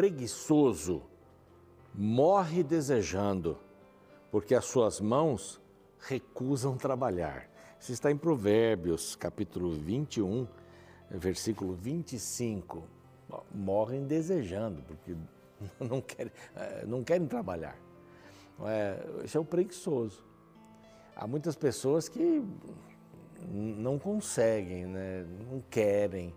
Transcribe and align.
preguiçoso 0.00 1.02
morre 1.94 2.62
desejando, 2.62 3.58
porque 4.30 4.54
as 4.54 4.64
suas 4.64 4.98
mãos 4.98 5.60
recusam 5.98 6.74
trabalhar. 6.74 7.50
Isso 7.78 7.92
está 7.92 8.10
em 8.10 8.16
Provérbios, 8.16 9.14
capítulo 9.14 9.72
21, 9.72 10.48
versículo 11.10 11.74
25. 11.74 12.82
Morrem 13.54 14.06
desejando, 14.06 14.82
porque 14.84 15.14
não 15.78 16.00
querem, 16.00 16.32
eh, 16.56 16.84
não 16.86 17.04
querem 17.04 17.26
trabalhar. 17.26 17.76
É, 18.64 19.06
esse 19.22 19.36
é 19.36 19.40
o 19.40 19.44
preguiçoso. 19.44 20.24
Há 21.14 21.26
muitas 21.26 21.56
pessoas 21.56 22.08
que 22.08 22.42
não 23.46 23.98
conseguem, 23.98 24.86
né? 24.86 25.26
não 25.46 25.62
querem. 25.68 26.34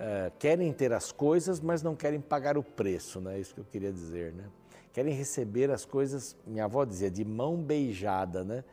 É, 0.00 0.30
querem 0.38 0.72
ter 0.72 0.92
as 0.92 1.10
coisas, 1.10 1.60
mas 1.60 1.82
não 1.82 1.96
querem 1.96 2.20
pagar 2.20 2.56
o 2.56 2.62
preço, 2.62 3.20
né? 3.20 3.40
Isso 3.40 3.54
que 3.54 3.60
eu 3.60 3.64
queria 3.64 3.92
dizer, 3.92 4.32
né? 4.32 4.44
Querem 4.92 5.12
receber 5.12 5.70
as 5.70 5.84
coisas, 5.84 6.36
minha 6.46 6.64
avó 6.64 6.84
dizia, 6.84 7.10
de 7.10 7.24
mão 7.24 7.56
beijada, 7.56 8.44
né? 8.44 8.64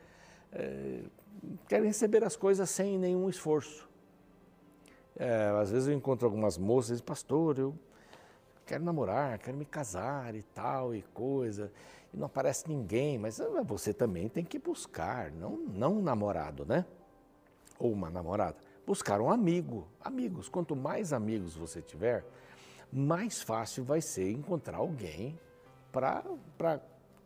É, 0.52 1.02
querem 1.68 1.86
receber 1.86 2.22
as 2.22 2.36
coisas 2.36 2.70
sem 2.70 2.96
nenhum 2.96 3.28
esforço. 3.28 3.88
É, 5.18 5.48
às 5.60 5.70
vezes 5.70 5.88
eu 5.88 5.94
encontro 5.94 6.26
algumas 6.26 6.56
moças 6.56 7.00
e 7.00 7.02
pastor, 7.02 7.58
eu 7.58 7.74
quero 8.64 8.84
namorar, 8.84 9.38
quero 9.38 9.56
me 9.56 9.64
casar 9.64 10.34
e 10.34 10.42
tal 10.42 10.94
e 10.94 11.02
coisa, 11.14 11.72
e 12.12 12.16
não 12.16 12.26
aparece 12.26 12.68
ninguém, 12.68 13.18
mas 13.18 13.40
ah, 13.40 13.62
você 13.62 13.92
também 13.94 14.28
tem 14.28 14.44
que 14.44 14.58
buscar, 14.58 15.32
não, 15.32 15.56
não 15.56 15.98
um 15.98 16.02
namorado, 16.02 16.66
né? 16.66 16.84
Ou 17.78 17.92
uma 17.92 18.10
namorada, 18.10 18.56
buscar 18.86 19.20
um 19.20 19.30
amigo, 19.30 19.88
amigos. 20.00 20.48
Quanto 20.48 20.76
mais 20.76 21.12
amigos 21.12 21.56
você 21.56 21.82
tiver, 21.82 22.24
mais 22.92 23.42
fácil 23.42 23.84
vai 23.84 24.00
ser 24.00 24.30
encontrar 24.30 24.78
alguém 24.78 25.38
para 25.90 26.22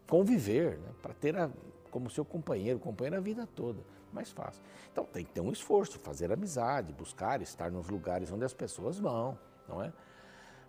conviver, 0.09 0.79
né? 0.79 0.89
para 1.03 1.13
ter 1.13 1.37
a, 1.37 1.51
como 1.91 2.09
seu 2.09 2.25
companheiro, 2.25 2.79
companheiro 2.79 3.17
a 3.17 3.21
vida 3.21 3.47
toda. 3.55 3.81
Mais 4.13 4.33
fácil. 4.33 4.61
Então 4.91 5.05
tem 5.05 5.25
que 5.25 5.31
ter 5.31 5.41
um 5.41 5.53
esforço, 5.53 5.99
fazer 6.01 6.33
amizade, 6.33 6.93
buscar 6.93 7.41
estar 7.43 7.71
nos 7.71 7.89
lugares 7.89 8.33
onde 8.33 8.45
as 8.45 8.53
pessoas 8.53 8.99
vão, 8.99 9.39
não 9.69 9.83
é? 9.83 9.93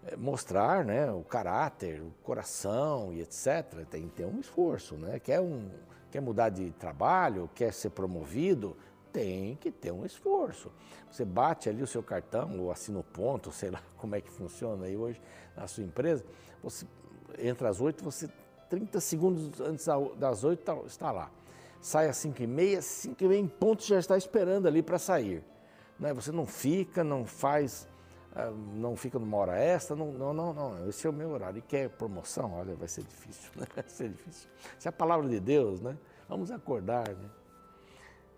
É, 0.04 0.16
mostrar 0.16 0.84
né, 0.84 1.12
o 1.12 1.24
caráter, 1.24 2.02
o 2.02 2.12
coração 2.24 3.14
e 3.14 3.22
etc. 3.22 3.86
Tem 3.90 4.08
que 4.08 4.16
ter 4.16 4.26
um 4.26 4.40
esforço. 4.40 4.96
Né? 4.96 5.20
Quer, 5.20 5.40
um, 5.40 5.70
quer 6.10 6.22
mudar 6.22 6.50
de 6.50 6.72
trabalho, 6.72 7.50
quer 7.54 7.72
ser 7.72 7.92
promovido, 7.92 8.76
tem 9.12 9.56
que 9.56 9.72
ter 9.72 9.92
um 9.92 10.06
esforço. 10.06 10.72
Você 11.10 11.26
bate 11.26 11.70
ali 11.70 11.82
o 11.82 11.88
seu 11.88 12.02
cartão, 12.02 12.60
ou 12.60 12.72
assina 12.72 13.00
o 13.00 13.04
ponto, 13.04 13.52
sei 13.54 13.70
lá 13.70 13.82
como 13.98 14.16
é 14.16 14.22
que 14.22 14.30
funciona 14.30 14.86
aí 14.86 14.96
hoje 14.96 15.22
na 15.56 15.68
sua 15.68 15.84
empresa, 15.84 16.24
você 16.64 16.86
entra 17.38 17.70
às 17.70 17.82
oito, 17.82 18.04
você 18.04 18.30
30 18.70 19.02
segundos 19.02 19.60
antes 19.60 19.86
das 20.18 20.44
oito 20.44 20.64
tá, 20.64 20.76
está 20.86 21.12
lá. 21.12 21.30
Sai 21.82 22.08
às 22.08 22.18
cinco 22.18 22.42
e 22.42 22.48
meia, 22.48 22.82
cinco 22.82 23.24
e 23.24 23.28
meia 23.28 23.40
em 23.40 23.48
ponto 23.48 23.84
já 23.84 24.00
está 24.00 24.18
esperando 24.18 24.68
ali 24.68 24.82
para 24.82 24.98
sair. 24.98 25.44
Né? 26.00 26.14
Você 26.14 26.32
não 26.32 26.46
fica, 26.46 27.04
não 27.04 27.26
faz 27.26 27.88
ah, 28.34 28.50
não 28.74 28.96
fica 28.96 29.20
numa 29.20 29.36
hora 29.36 29.60
extra, 29.60 29.94
não, 29.94 30.12
não, 30.14 30.34
não, 30.34 30.54
não, 30.54 30.88
esse 30.88 31.06
é 31.06 31.10
o 31.10 31.14
meu 31.14 31.32
horário. 31.32 31.60
E 31.60 31.62
quer 31.62 31.90
promoção? 31.90 32.54
Olha, 32.54 32.76
vai 32.76 32.88
ser 32.88 33.04
difícil, 33.04 33.52
né? 33.58 33.68
vai 33.76 33.84
ser 33.88 34.10
difícil. 34.10 34.50
Se 34.80 34.88
é 34.88 34.90
a 34.90 34.94
palavra 34.94 35.28
de 35.28 35.40
Deus, 35.40 35.82
né? 35.82 35.98
Vamos 36.30 36.50
acordar, 36.50 37.10
né? 37.10 37.30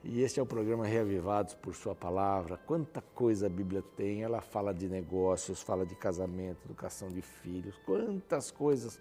E 0.06 0.22
este 0.22 0.38
é 0.38 0.44
o 0.44 0.46
programa 0.46 0.86
Reavivados 0.86 1.54
por 1.54 1.74
Sua 1.74 1.96
Palavra. 1.96 2.58
Quanta 2.58 3.02
coisa 3.02 3.46
a 3.46 3.50
Bíblia 3.50 3.82
tem, 3.96 4.22
ela 4.22 4.42
fala 4.42 4.74
de 4.74 4.90
negócios, 4.90 5.62
fala 5.62 5.86
de 5.86 5.96
casamento, 5.96 6.66
educação 6.66 7.08
de 7.08 7.22
filhos, 7.22 7.80
quantas 7.86 8.52
coisas 8.52 9.00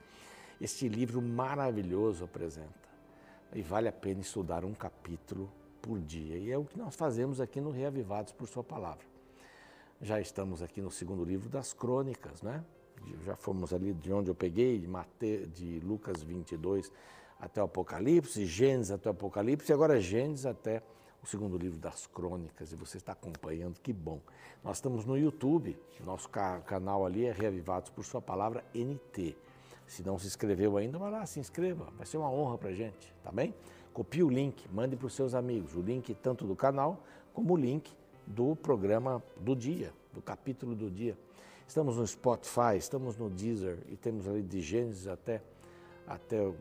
este 0.60 0.88
livro 0.88 1.20
maravilhoso 1.20 2.22
apresenta. 2.22 2.88
E 3.52 3.62
vale 3.62 3.88
a 3.88 3.92
pena 3.92 4.20
estudar 4.20 4.64
um 4.64 4.72
capítulo 4.72 5.50
por 5.82 5.98
dia. 5.98 6.36
E 6.36 6.52
é 6.52 6.56
o 6.56 6.64
que 6.64 6.78
nós 6.78 6.94
fazemos 6.94 7.40
aqui 7.40 7.60
no 7.60 7.72
Reavivados 7.72 8.32
por 8.32 8.46
Sua 8.46 8.62
Palavra. 8.62 9.04
Já 10.00 10.20
estamos 10.20 10.62
aqui 10.62 10.80
no 10.80 10.90
segundo 10.90 11.24
livro 11.24 11.48
das 11.48 11.72
crônicas, 11.72 12.42
né? 12.42 12.64
Já 13.24 13.34
fomos 13.34 13.74
ali 13.74 13.92
de 13.92 14.12
onde 14.12 14.30
eu 14.30 14.36
peguei, 14.36 14.78
de, 14.78 14.86
Mate, 14.86 15.48
de 15.48 15.80
Lucas 15.80 16.22
22 16.22 16.92
até 17.42 17.60
o 17.60 17.64
Apocalipse, 17.64 18.46
Gênesis 18.46 18.92
até 18.92 19.08
o 19.08 19.12
Apocalipse, 19.12 19.72
e 19.72 19.74
agora 19.74 20.00
Gênesis 20.00 20.46
até 20.46 20.80
o 21.20 21.26
segundo 21.26 21.58
livro 21.58 21.76
das 21.76 22.06
crônicas, 22.06 22.72
e 22.72 22.76
você 22.76 22.98
está 22.98 23.12
acompanhando, 23.12 23.80
que 23.80 23.92
bom. 23.92 24.20
Nós 24.62 24.76
estamos 24.76 25.04
no 25.04 25.18
YouTube, 25.18 25.76
nosso 26.04 26.28
canal 26.28 27.04
ali 27.04 27.26
é 27.26 27.32
Reavivados 27.32 27.90
por 27.90 28.04
Sua 28.04 28.22
Palavra 28.22 28.64
NT. 28.72 29.36
Se 29.88 30.04
não 30.04 30.20
se 30.20 30.28
inscreveu 30.28 30.76
ainda, 30.76 30.98
vai 30.98 31.10
lá, 31.10 31.26
se 31.26 31.40
inscreva, 31.40 31.88
vai 31.96 32.06
ser 32.06 32.16
uma 32.16 32.30
honra 32.30 32.56
para 32.56 32.72
gente, 32.72 33.12
tá 33.24 33.32
bem? 33.32 33.52
Copie 33.92 34.22
o 34.22 34.28
link, 34.28 34.64
mande 34.72 34.94
para 34.94 35.08
os 35.08 35.12
seus 35.12 35.34
amigos, 35.34 35.74
o 35.74 35.82
link 35.82 36.14
tanto 36.14 36.46
do 36.46 36.54
canal 36.54 37.02
como 37.34 37.54
o 37.54 37.56
link 37.56 37.92
do 38.24 38.54
programa 38.54 39.20
do 39.40 39.56
dia, 39.56 39.92
do 40.12 40.22
capítulo 40.22 40.76
do 40.76 40.88
dia. 40.88 41.18
Estamos 41.66 41.96
no 41.96 42.06
Spotify, 42.06 42.76
estamos 42.76 43.16
no 43.16 43.28
Deezer 43.28 43.78
e 43.88 43.96
temos 43.96 44.28
ali 44.28 44.42
de 44.42 44.60
Gênesis 44.60 45.08
até, 45.08 45.42
até 46.06 46.52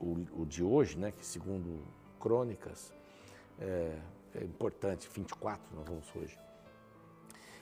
o, 0.00 0.42
o 0.42 0.46
de 0.46 0.62
hoje, 0.62 0.98
né, 0.98 1.12
que 1.12 1.24
segundo 1.24 1.82
Crônicas, 2.18 2.92
é, 3.58 3.98
é 4.34 4.44
importante, 4.44 5.08
24 5.12 5.62
nós 5.74 5.86
vamos 5.86 6.06
hoje. 6.14 6.38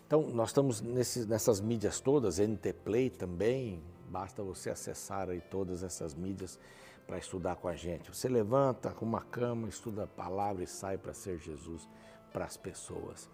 Então, 0.06 0.22
nós 0.30 0.50
estamos 0.50 0.80
nesse, 0.80 1.26
nessas 1.26 1.60
mídias 1.60 2.00
todas, 2.00 2.38
NT 2.38 2.72
Play 2.84 3.10
também, 3.10 3.82
basta 4.08 4.42
você 4.42 4.70
acessar 4.70 5.28
aí 5.28 5.40
todas 5.40 5.82
essas 5.82 6.14
mídias 6.14 6.58
para 7.06 7.18
estudar 7.18 7.56
com 7.56 7.68
a 7.68 7.74
gente. 7.74 8.14
Você 8.14 8.28
levanta 8.28 8.90
com 8.90 9.04
uma 9.04 9.20
cama, 9.20 9.68
estuda 9.68 10.04
a 10.04 10.06
palavra 10.06 10.62
e 10.62 10.66
sai 10.66 10.96
para 10.96 11.12
ser 11.12 11.38
Jesus 11.38 11.88
para 12.32 12.44
as 12.44 12.56
pessoas. 12.56 13.28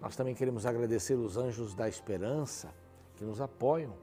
Nós 0.00 0.16
também 0.16 0.34
queremos 0.34 0.66
agradecer 0.66 1.14
os 1.14 1.36
anjos 1.36 1.74
da 1.74 1.88
esperança 1.88 2.72
que 3.16 3.24
nos 3.24 3.40
apoiam 3.40 3.94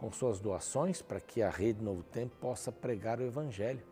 com 0.00 0.10
suas 0.10 0.40
doações 0.40 1.02
para 1.02 1.20
que 1.20 1.42
a 1.42 1.50
Rede 1.50 1.84
Novo 1.84 2.02
Tempo 2.02 2.34
possa 2.40 2.72
pregar 2.72 3.20
o 3.20 3.22
Evangelho 3.22 3.82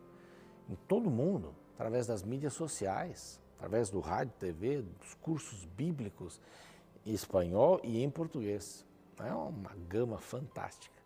em 0.66 0.74
todo 0.88 1.08
o 1.08 1.10
mundo, 1.10 1.54
através 1.74 2.06
das 2.06 2.22
mídias 2.22 2.54
sociais, 2.54 3.38
através 3.58 3.90
do 3.90 4.00
rádio, 4.00 4.32
TV, 4.38 4.80
dos 4.80 5.12
cursos 5.16 5.66
bíblicos 5.66 6.40
em 7.04 7.12
espanhol 7.12 7.78
e 7.84 8.02
em 8.02 8.08
português. 8.08 8.86
É 9.18 9.34
uma 9.34 9.74
gama 9.86 10.18
fantástica. 10.18 10.96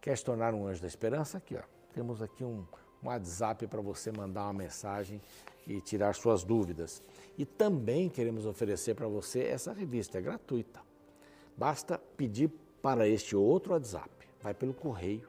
Quer 0.00 0.16
se 0.16 0.24
tornar 0.24 0.54
um 0.54 0.66
anjo 0.66 0.80
da 0.80 0.88
esperança? 0.88 1.36
Aqui, 1.36 1.56
ó. 1.56 1.62
Temos 1.92 2.22
aqui 2.22 2.42
um, 2.42 2.64
um 3.02 3.08
WhatsApp 3.08 3.66
para 3.66 3.82
você 3.82 4.10
mandar 4.10 4.44
uma 4.44 4.54
mensagem 4.54 5.20
e 5.66 5.82
tirar 5.82 6.14
suas 6.14 6.44
dúvidas. 6.44 7.02
E 7.36 7.44
também 7.44 8.08
queremos 8.08 8.46
oferecer 8.46 8.94
para 8.94 9.06
você 9.06 9.42
essa 9.42 9.74
revista, 9.74 10.16
é 10.16 10.22
gratuita. 10.22 10.80
Basta 11.54 11.98
pedir 12.16 12.50
para 12.80 13.06
este 13.06 13.36
outro 13.36 13.74
WhatsApp, 13.74 14.19
vai 14.42 14.54
pelo 14.54 14.74
correio, 14.74 15.28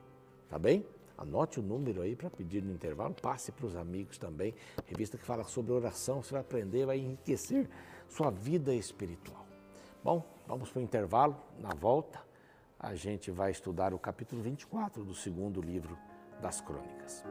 tá 0.50 0.58
bem? 0.58 0.86
Anote 1.18 1.60
o 1.60 1.64
número 1.64 2.02
aí 2.02 2.16
para 2.16 2.30
pedir 2.30 2.64
no 2.64 2.74
intervalo, 2.74 3.14
passe 3.14 3.52
para 3.52 3.66
os 3.66 3.76
amigos 3.76 4.18
também. 4.18 4.56
Revista 4.88 5.18
que 5.18 5.24
fala 5.24 5.44
sobre 5.44 5.72
oração, 5.72 6.24
você 6.24 6.32
vai 6.32 6.42
aprender, 6.42 6.86
vai 6.86 6.98
enriquecer 6.98 7.70
sua 8.10 8.32
vida 8.32 8.74
espiritual. 8.74 9.46
Bom, 10.04 10.26
vamos 10.48 10.72
para 10.72 10.80
o 10.80 10.84
intervalo. 10.84 11.38
Na 11.60 11.76
volta, 11.76 12.20
a 12.80 12.96
gente 12.96 13.30
vai 13.30 13.52
estudar 13.52 13.94
o 13.94 14.00
capítulo 14.00 14.42
24 14.42 15.04
do 15.04 15.14
segundo 15.14 15.62
livro 15.62 15.96
das 16.42 16.60
Crônicas. 16.60 17.24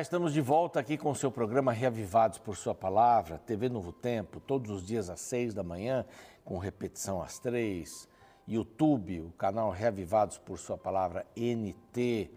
Estamos 0.00 0.32
de 0.32 0.40
volta 0.40 0.78
aqui 0.78 0.96
com 0.96 1.10
o 1.10 1.14
seu 1.14 1.28
programa 1.28 1.72
Reavivados 1.72 2.38
por 2.38 2.56
Sua 2.56 2.72
Palavra, 2.72 3.36
TV 3.38 3.68
Novo 3.68 3.92
Tempo, 3.92 4.38
todos 4.38 4.70
os 4.70 4.86
dias 4.86 5.10
às 5.10 5.18
seis 5.18 5.52
da 5.52 5.64
manhã, 5.64 6.04
com 6.44 6.56
repetição 6.56 7.20
às 7.20 7.40
três. 7.40 8.08
YouTube, 8.46 9.22
o 9.22 9.30
canal 9.32 9.70
Reavivados 9.70 10.38
por 10.38 10.56
Sua 10.56 10.78
Palavra 10.78 11.26
NT. 11.36 12.30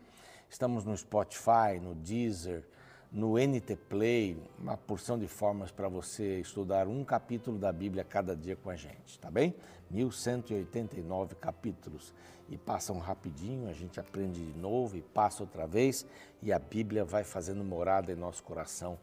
Estamos 0.50 0.84
no 0.84 0.98
Spotify, 0.98 1.80
no 1.80 1.94
Deezer, 1.94 2.68
no 3.12 3.38
NT 3.38 3.75
Play, 3.90 4.38
uma 4.58 4.78
porção 4.78 5.19
de 5.19 5.28
formas 5.28 5.69
para 5.69 5.90
você 5.90 6.40
estudar 6.40 6.88
um 6.88 7.04
capítulo 7.04 7.58
da 7.58 7.72
Bíblia 7.72 8.06
cada 8.06 8.36
dia 8.36 8.56
com 8.56 8.69
a 8.69 8.75
gente, 8.75 9.19
tá 9.19 9.30
bem? 9.30 9.54
1189 9.90 11.36
capítulos 11.36 12.13
e 12.48 12.58
passam 12.58 13.00
rapidinho, 13.00 13.69
a 13.69 13.74
gente 13.74 14.00
aprende 14.00 14.46
de 14.46 14.58
novo 14.58 14.96
e 14.96 15.02
passa 15.02 15.44
outra 15.44 15.68
vez 15.68 16.06
e 16.42 16.54
a 16.54 16.60
Bíblia 16.60 17.04
vai 17.04 17.25
fazendo 17.25 17.63
morada 17.63 18.13
em 18.13 18.16
nosso 18.16 18.44
coração 18.44 18.98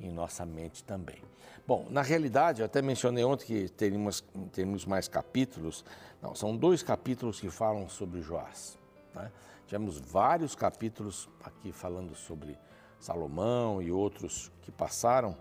em 0.00 0.10
nossa 0.10 0.44
mente 0.44 0.82
também. 0.84 1.22
Bom, 1.66 1.86
na 1.88 2.02
realidade, 2.02 2.60
eu 2.60 2.66
até 2.66 2.82
mencionei 2.82 3.24
ontem 3.24 3.46
que 3.46 3.68
teríamos, 3.70 4.22
teríamos 4.52 4.84
mais 4.84 5.08
capítulos. 5.08 5.84
Não, 6.20 6.34
são 6.34 6.56
dois 6.56 6.82
capítulos 6.82 7.40
que 7.40 7.48
falam 7.48 7.88
sobre 7.88 8.20
Joás. 8.20 8.78
Né? 9.14 9.30
Tivemos 9.66 9.98
vários 9.98 10.54
capítulos 10.54 11.28
aqui 11.42 11.72
falando 11.72 12.14
sobre 12.14 12.58
Salomão 13.04 13.82
e 13.82 13.92
outros 13.92 14.50
que 14.62 14.72
passaram, 14.72 15.36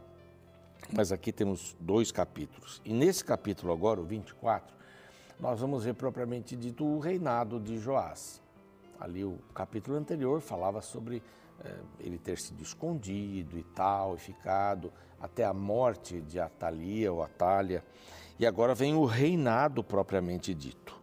mas 0.92 1.14
aqui 1.14 1.32
temos 1.32 1.78
dois 1.80 2.12
capítulos. 2.12 2.82
E 2.84 2.92
nesse 2.92 3.24
capítulo 3.24 3.72
agora, 3.72 4.02
o 4.02 4.04
24, 4.04 4.76
nós 5.40 5.62
vamos 5.62 5.86
ver 5.86 5.94
propriamente 5.94 6.58
dito 6.58 6.84
o 6.84 7.00
reinado 7.00 7.62
de 7.62 7.78
Joás. 7.78 8.42
Ali 9.00 9.24
o 9.24 9.40
capítulo 9.56 9.96
anterior 9.96 10.42
falava 10.42 10.82
sobre 10.82 11.24
é, 11.64 11.74
ele 12.02 12.18
ter 12.18 12.38
sido 12.38 12.62
escondido 12.62 13.58
e 13.58 13.64
tal, 13.64 14.16
e 14.16 14.20
ficado 14.20 14.92
até 15.22 15.46
a 15.46 15.54
morte 15.54 16.20
de 16.20 16.42
Atalia 16.42 17.14
ou 17.14 17.24
Atália. 17.24 17.82
E 18.38 18.46
agora 18.46 18.76
vem 18.76 18.94
o 18.94 19.06
reinado 19.06 19.82
propriamente 19.82 20.54
dito. 20.54 21.02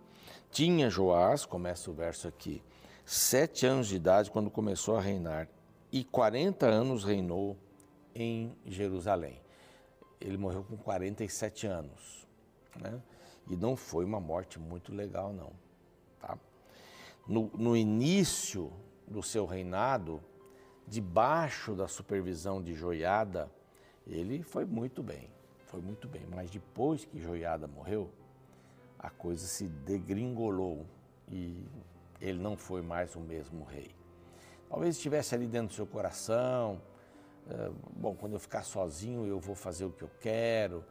Tinha 0.50 0.90
Joás, 0.90 1.46
começa 1.46 1.90
o 1.90 1.94
verso 1.94 2.28
aqui, 2.28 2.62
sete 3.02 3.64
anos 3.64 3.86
de 3.88 3.96
idade 3.96 4.30
quando 4.30 4.50
começou 4.50 4.98
a 4.98 5.00
reinar, 5.00 5.48
e 5.92 6.04
40 6.04 6.66
anos 6.66 7.04
reinou 7.04 7.56
em 8.14 8.54
Jerusalém. 8.64 9.40
Ele 10.20 10.36
morreu 10.36 10.62
com 10.64 10.76
47 10.76 11.66
anos, 11.66 12.26
né? 12.76 13.00
E 13.48 13.56
não 13.56 13.74
foi 13.74 14.04
uma 14.04 14.20
morte 14.20 14.58
muito 14.58 14.92
legal, 14.92 15.32
não. 15.32 15.52
Tá? 16.20 16.38
No, 17.26 17.50
no 17.54 17.76
início 17.76 18.72
do 19.08 19.22
seu 19.22 19.46
reinado, 19.46 20.22
debaixo 20.86 21.74
da 21.74 21.88
supervisão 21.88 22.62
de 22.62 22.74
Joiada, 22.74 23.50
ele 24.06 24.42
foi 24.42 24.64
muito 24.64 25.02
bem, 25.02 25.28
foi 25.66 25.80
muito 25.80 26.06
bem. 26.06 26.26
Mas 26.32 26.50
depois 26.50 27.04
que 27.04 27.18
Joiada 27.18 27.66
morreu, 27.66 28.10
a 28.98 29.10
coisa 29.10 29.46
se 29.46 29.66
degringolou 29.66 30.86
e 31.28 31.64
ele 32.20 32.38
não 32.38 32.56
foi 32.56 32.82
mais 32.82 33.16
o 33.16 33.20
mesmo 33.20 33.64
rei. 33.64 33.99
Talvez 34.70 34.94
estivesse 34.94 35.34
ali 35.34 35.48
dentro 35.48 35.68
do 35.68 35.74
seu 35.74 35.86
coração, 35.86 36.80
é, 37.50 37.70
bom, 37.96 38.14
quando 38.14 38.34
eu 38.34 38.38
ficar 38.38 38.62
sozinho 38.62 39.26
eu 39.26 39.40
vou 39.40 39.56
fazer 39.56 39.84
o 39.84 39.90
que 39.90 40.02
eu 40.02 40.10
quero, 40.20 40.84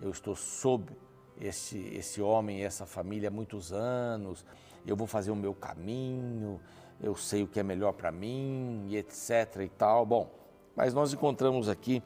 eu 0.00 0.10
estou 0.10 0.34
sob 0.34 0.90
esse, 1.38 1.78
esse 1.94 2.22
homem 2.22 2.64
essa 2.64 2.86
família 2.86 3.28
há 3.28 3.30
muitos 3.30 3.74
anos, 3.74 4.42
eu 4.86 4.96
vou 4.96 5.06
fazer 5.06 5.30
o 5.30 5.36
meu 5.36 5.52
caminho, 5.52 6.58
eu 6.98 7.14
sei 7.14 7.42
o 7.42 7.46
que 7.46 7.60
é 7.60 7.62
melhor 7.62 7.92
para 7.92 8.10
mim 8.10 8.86
e 8.88 8.96
etc 8.96 9.56
e 9.62 9.68
tal. 9.68 10.06
Bom, 10.06 10.30
mas 10.74 10.94
nós 10.94 11.12
encontramos 11.12 11.68
aqui, 11.68 12.02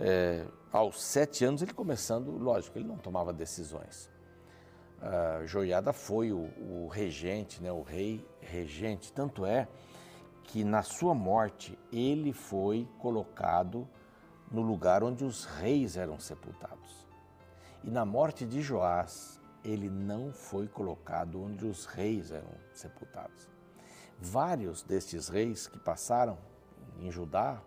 é, 0.00 0.46
aos 0.72 1.02
sete 1.02 1.44
anos, 1.44 1.60
ele 1.60 1.74
começando, 1.74 2.30
lógico, 2.30 2.78
ele 2.78 2.88
não 2.88 2.96
tomava 2.96 3.34
decisões. 3.34 4.10
Uh, 4.98 5.46
Joiada 5.46 5.92
foi 5.92 6.32
o, 6.32 6.48
o, 6.58 6.88
regente, 6.88 7.62
né, 7.62 7.70
o 7.70 7.82
rei 7.82 8.26
regente, 8.40 9.12
tanto 9.12 9.44
é 9.44 9.68
que 10.44 10.62
na 10.62 10.82
sua 10.82 11.14
morte 11.14 11.76
ele 11.92 12.32
foi 12.32 12.88
colocado 12.98 13.88
no 14.50 14.62
lugar 14.62 15.02
onde 15.02 15.24
os 15.24 15.44
reis 15.44 15.96
eram 15.96 16.20
sepultados. 16.20 17.06
E 17.82 17.90
na 17.90 18.04
morte 18.04 18.46
de 18.46 18.62
Joás, 18.62 19.40
ele 19.64 19.88
não 19.88 20.32
foi 20.32 20.68
colocado 20.68 21.42
onde 21.42 21.66
os 21.66 21.86
reis 21.86 22.30
eram 22.30 22.52
sepultados. 22.72 23.48
Vários 24.20 24.82
destes 24.82 25.28
reis 25.28 25.66
que 25.66 25.78
passaram 25.78 26.38
em 27.00 27.10
Judá 27.10 27.60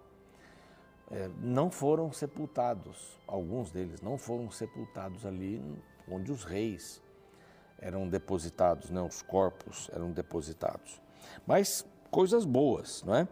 é, 1.12 1.30
não 1.40 1.70
foram 1.70 2.12
sepultados, 2.12 3.20
alguns 3.28 3.72
deles 3.72 4.02
não 4.02 4.18
foram 4.18 4.50
sepultados 4.52 5.26
ali 5.26 5.62
onde 6.10 6.32
os 6.32 6.44
reis 6.44 7.02
eram 7.80 8.08
depositados, 8.08 8.90
né? 8.90 9.02
os 9.02 9.22
corpos 9.22 9.90
eram 9.94 10.12
depositados. 10.12 11.02
Mas 11.46 11.86
coisas 12.10 12.46
boas, 12.46 13.04
não 13.04 13.16
é? 13.16 13.28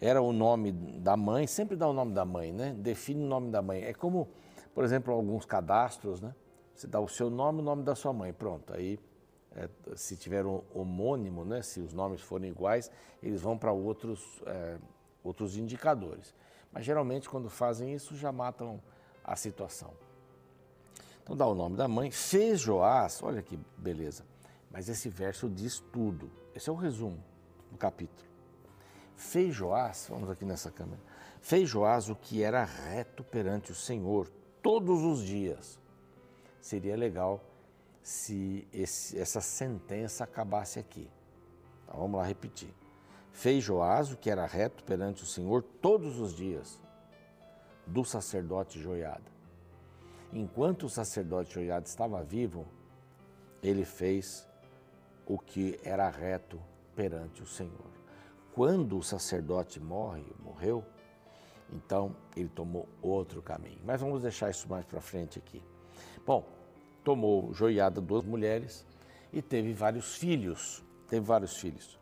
Era 0.00 0.22
o 0.22 0.32
nome 0.32 0.72
da 0.72 1.16
mãe, 1.16 1.46
sempre 1.46 1.76
dá 1.76 1.86
o 1.86 1.92
nome 1.92 2.14
da 2.14 2.24
mãe, 2.24 2.52
né? 2.52 2.74
Define 2.78 3.22
o 3.22 3.26
nome 3.26 3.50
da 3.50 3.60
mãe. 3.60 3.82
É 3.82 3.92
como, 3.92 4.28
por 4.74 4.82
exemplo, 4.82 5.12
alguns 5.12 5.44
cadastros, 5.44 6.22
né? 6.22 6.34
Você 6.74 6.86
dá 6.86 6.98
o 6.98 7.08
seu 7.08 7.28
nome 7.28 7.58
e 7.58 7.62
o 7.62 7.64
nome 7.64 7.82
da 7.82 7.94
sua 7.94 8.12
mãe, 8.12 8.32
pronto. 8.32 8.72
Aí, 8.72 8.98
é, 9.54 9.68
se 9.94 10.16
tiver 10.16 10.46
um 10.46 10.62
homônimo, 10.74 11.44
né? 11.44 11.60
Se 11.60 11.80
os 11.80 11.92
nomes 11.92 12.22
forem 12.22 12.50
iguais, 12.50 12.90
eles 13.22 13.42
vão 13.42 13.58
para 13.58 13.72
outros, 13.72 14.40
é, 14.46 14.78
outros 15.22 15.58
indicadores. 15.58 16.34
Mas 16.72 16.86
geralmente, 16.86 17.28
quando 17.28 17.50
fazem 17.50 17.92
isso, 17.92 18.16
já 18.16 18.32
matam 18.32 18.80
a 19.22 19.36
situação. 19.36 19.90
Então 21.22 21.36
dá 21.36 21.46
o 21.46 21.54
nome 21.54 21.76
da 21.76 21.86
mãe, 21.86 22.10
fez 22.10 22.58
Joás, 22.60 23.22
olha 23.22 23.42
que 23.42 23.58
beleza. 23.76 24.24
Mas 24.70 24.88
esse 24.88 25.10
verso 25.10 25.46
diz 25.46 25.80
tudo. 25.92 26.30
Esse 26.54 26.70
é 26.70 26.72
o 26.72 26.76
resumo 26.76 27.29
do 27.70 27.78
capítulo. 27.78 28.28
Fez 29.16 29.54
Joás, 29.54 30.06
vamos 30.08 30.30
aqui 30.30 30.44
nessa 30.44 30.70
câmera, 30.70 31.00
fez 31.40 31.68
Joás 31.68 32.08
o 32.08 32.16
que 32.16 32.42
era 32.42 32.64
reto 32.64 33.22
perante 33.22 33.70
o 33.72 33.74
Senhor 33.74 34.28
todos 34.62 35.02
os 35.02 35.22
dias. 35.24 35.78
Seria 36.60 36.96
legal 36.96 37.42
se 38.02 38.66
esse, 38.72 39.18
essa 39.18 39.40
sentença 39.40 40.24
acabasse 40.24 40.78
aqui. 40.78 41.10
Então, 41.84 42.00
vamos 42.00 42.18
lá 42.18 42.26
repetir. 42.26 42.74
Fez 43.32 43.62
Joás 43.62 44.12
o 44.12 44.16
que 44.16 44.30
era 44.30 44.46
reto 44.46 44.82
perante 44.84 45.22
o 45.22 45.26
Senhor 45.26 45.62
todos 45.62 46.18
os 46.18 46.34
dias 46.34 46.80
do 47.86 48.04
sacerdote 48.04 48.80
Joiada 48.80 49.40
enquanto 50.32 50.84
o 50.84 50.88
sacerdote 50.88 51.54
Joiada 51.54 51.86
estava 51.86 52.22
vivo, 52.22 52.66
ele 53.62 53.84
fez 53.84 54.46
o 55.26 55.38
que 55.38 55.78
era 55.84 56.08
reto 56.08 56.60
perante 56.94 57.42
o 57.42 57.46
Senhor. 57.46 57.90
Quando 58.52 58.98
o 58.98 59.02
sacerdote 59.02 59.80
morre, 59.80 60.24
morreu, 60.40 60.84
então 61.72 62.14
ele 62.36 62.48
tomou 62.48 62.88
outro 63.00 63.40
caminho. 63.40 63.80
Mas 63.84 64.00
vamos 64.00 64.22
deixar 64.22 64.50
isso 64.50 64.68
mais 64.68 64.84
para 64.84 65.00
frente 65.00 65.38
aqui. 65.38 65.62
Bom, 66.26 66.46
tomou 67.04 67.52
Joiada 67.54 68.00
duas 68.00 68.24
mulheres 68.24 68.84
e 69.32 69.40
teve 69.40 69.72
vários 69.72 70.16
filhos. 70.16 70.84
Teve 71.08 71.24
vários 71.24 71.56
filhos. 71.56 71.98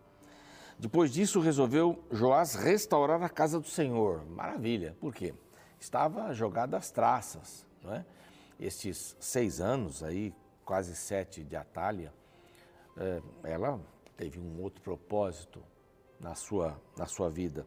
Depois 0.78 1.12
disso, 1.12 1.40
resolveu 1.40 2.02
Joás 2.10 2.54
restaurar 2.54 3.22
a 3.22 3.28
casa 3.28 3.58
do 3.60 3.68
Senhor. 3.68 4.24
Maravilha. 4.26 4.96
Por 5.00 5.14
quê? 5.14 5.34
Estava 5.78 6.32
jogada 6.32 6.76
às 6.76 6.90
traças, 6.90 7.66
não 7.82 7.94
é? 7.94 8.04
estes 8.58 9.16
seis 9.20 9.60
anos 9.60 10.02
aí, 10.02 10.34
quase 10.64 10.94
sete 10.96 11.44
de 11.44 11.54
Atália, 11.54 12.12
é, 12.96 13.22
ela 13.44 13.80
teve 14.18 14.38
um 14.38 14.60
outro 14.60 14.82
propósito 14.82 15.62
na 16.20 16.34
sua, 16.34 16.78
na 16.94 17.06
sua 17.06 17.30
vida, 17.30 17.66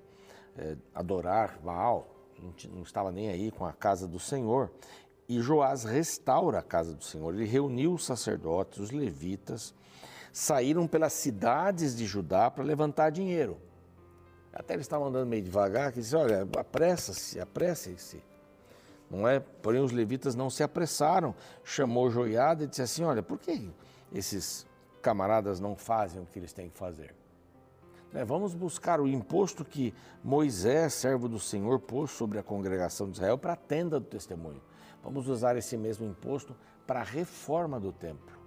é, 0.55 0.75
adorar 0.93 1.57
Baal, 1.63 2.07
não, 2.37 2.53
não 2.75 2.83
estava 2.83 3.11
nem 3.11 3.29
aí 3.29 3.49
com 3.49 3.65
a 3.65 3.73
casa 3.73 4.07
do 4.07 4.19
Senhor. 4.19 4.71
E 5.27 5.39
Joás 5.39 5.83
restaura 5.83 6.59
a 6.59 6.61
casa 6.61 6.93
do 6.93 7.03
Senhor. 7.03 7.33
Ele 7.33 7.45
reuniu 7.45 7.93
os 7.93 8.05
sacerdotes, 8.05 8.79
os 8.79 8.91
levitas, 8.91 9.73
saíram 10.31 10.85
pelas 10.85 11.13
cidades 11.13 11.95
de 11.95 12.05
Judá 12.05 12.51
para 12.51 12.63
levantar 12.63 13.09
dinheiro. 13.09 13.57
Até 14.53 14.73
eles 14.73 14.85
estavam 14.85 15.07
andando 15.07 15.27
meio 15.27 15.41
devagar, 15.41 15.93
que 15.93 16.01
disse, 16.01 16.15
olha, 16.15 16.45
apressa-se, 16.57 17.39
apressem-se 17.39 18.21
não 19.11 19.27
é? 19.27 19.41
Porém, 19.41 19.81
os 19.81 19.91
levitas 19.91 20.35
não 20.35 20.49
se 20.49 20.63
apressaram, 20.63 21.35
chamou 21.65 22.09
Joiada 22.09 22.63
e 22.63 22.67
disse 22.67 22.81
assim: 22.81 23.03
Olha, 23.03 23.21
por 23.21 23.37
que 23.37 23.69
esses 24.13 24.65
camaradas 25.01 25.59
não 25.59 25.75
fazem 25.75 26.21
o 26.21 26.25
que 26.25 26.39
eles 26.39 26.53
têm 26.53 26.69
que 26.69 26.77
fazer? 26.77 27.13
Né? 28.11 28.23
Vamos 28.23 28.53
buscar 28.53 28.99
o 28.99 29.07
imposto 29.07 29.65
que 29.65 29.93
Moisés, 30.23 30.93
servo 30.93 31.27
do 31.27 31.39
Senhor, 31.39 31.79
pôs 31.79 32.11
sobre 32.11 32.37
a 32.39 32.43
congregação 32.43 33.09
de 33.09 33.17
Israel 33.17 33.37
para 33.37 33.53
a 33.53 33.57
tenda 33.57 33.99
do 33.99 34.05
testemunho. 34.05 34.61
Vamos 35.03 35.27
usar 35.27 35.55
esse 35.57 35.75
mesmo 35.75 36.05
imposto 36.05 36.55
para 36.85 37.01
a 37.01 37.03
reforma 37.03 37.79
do 37.79 37.91
templo. 37.91 38.39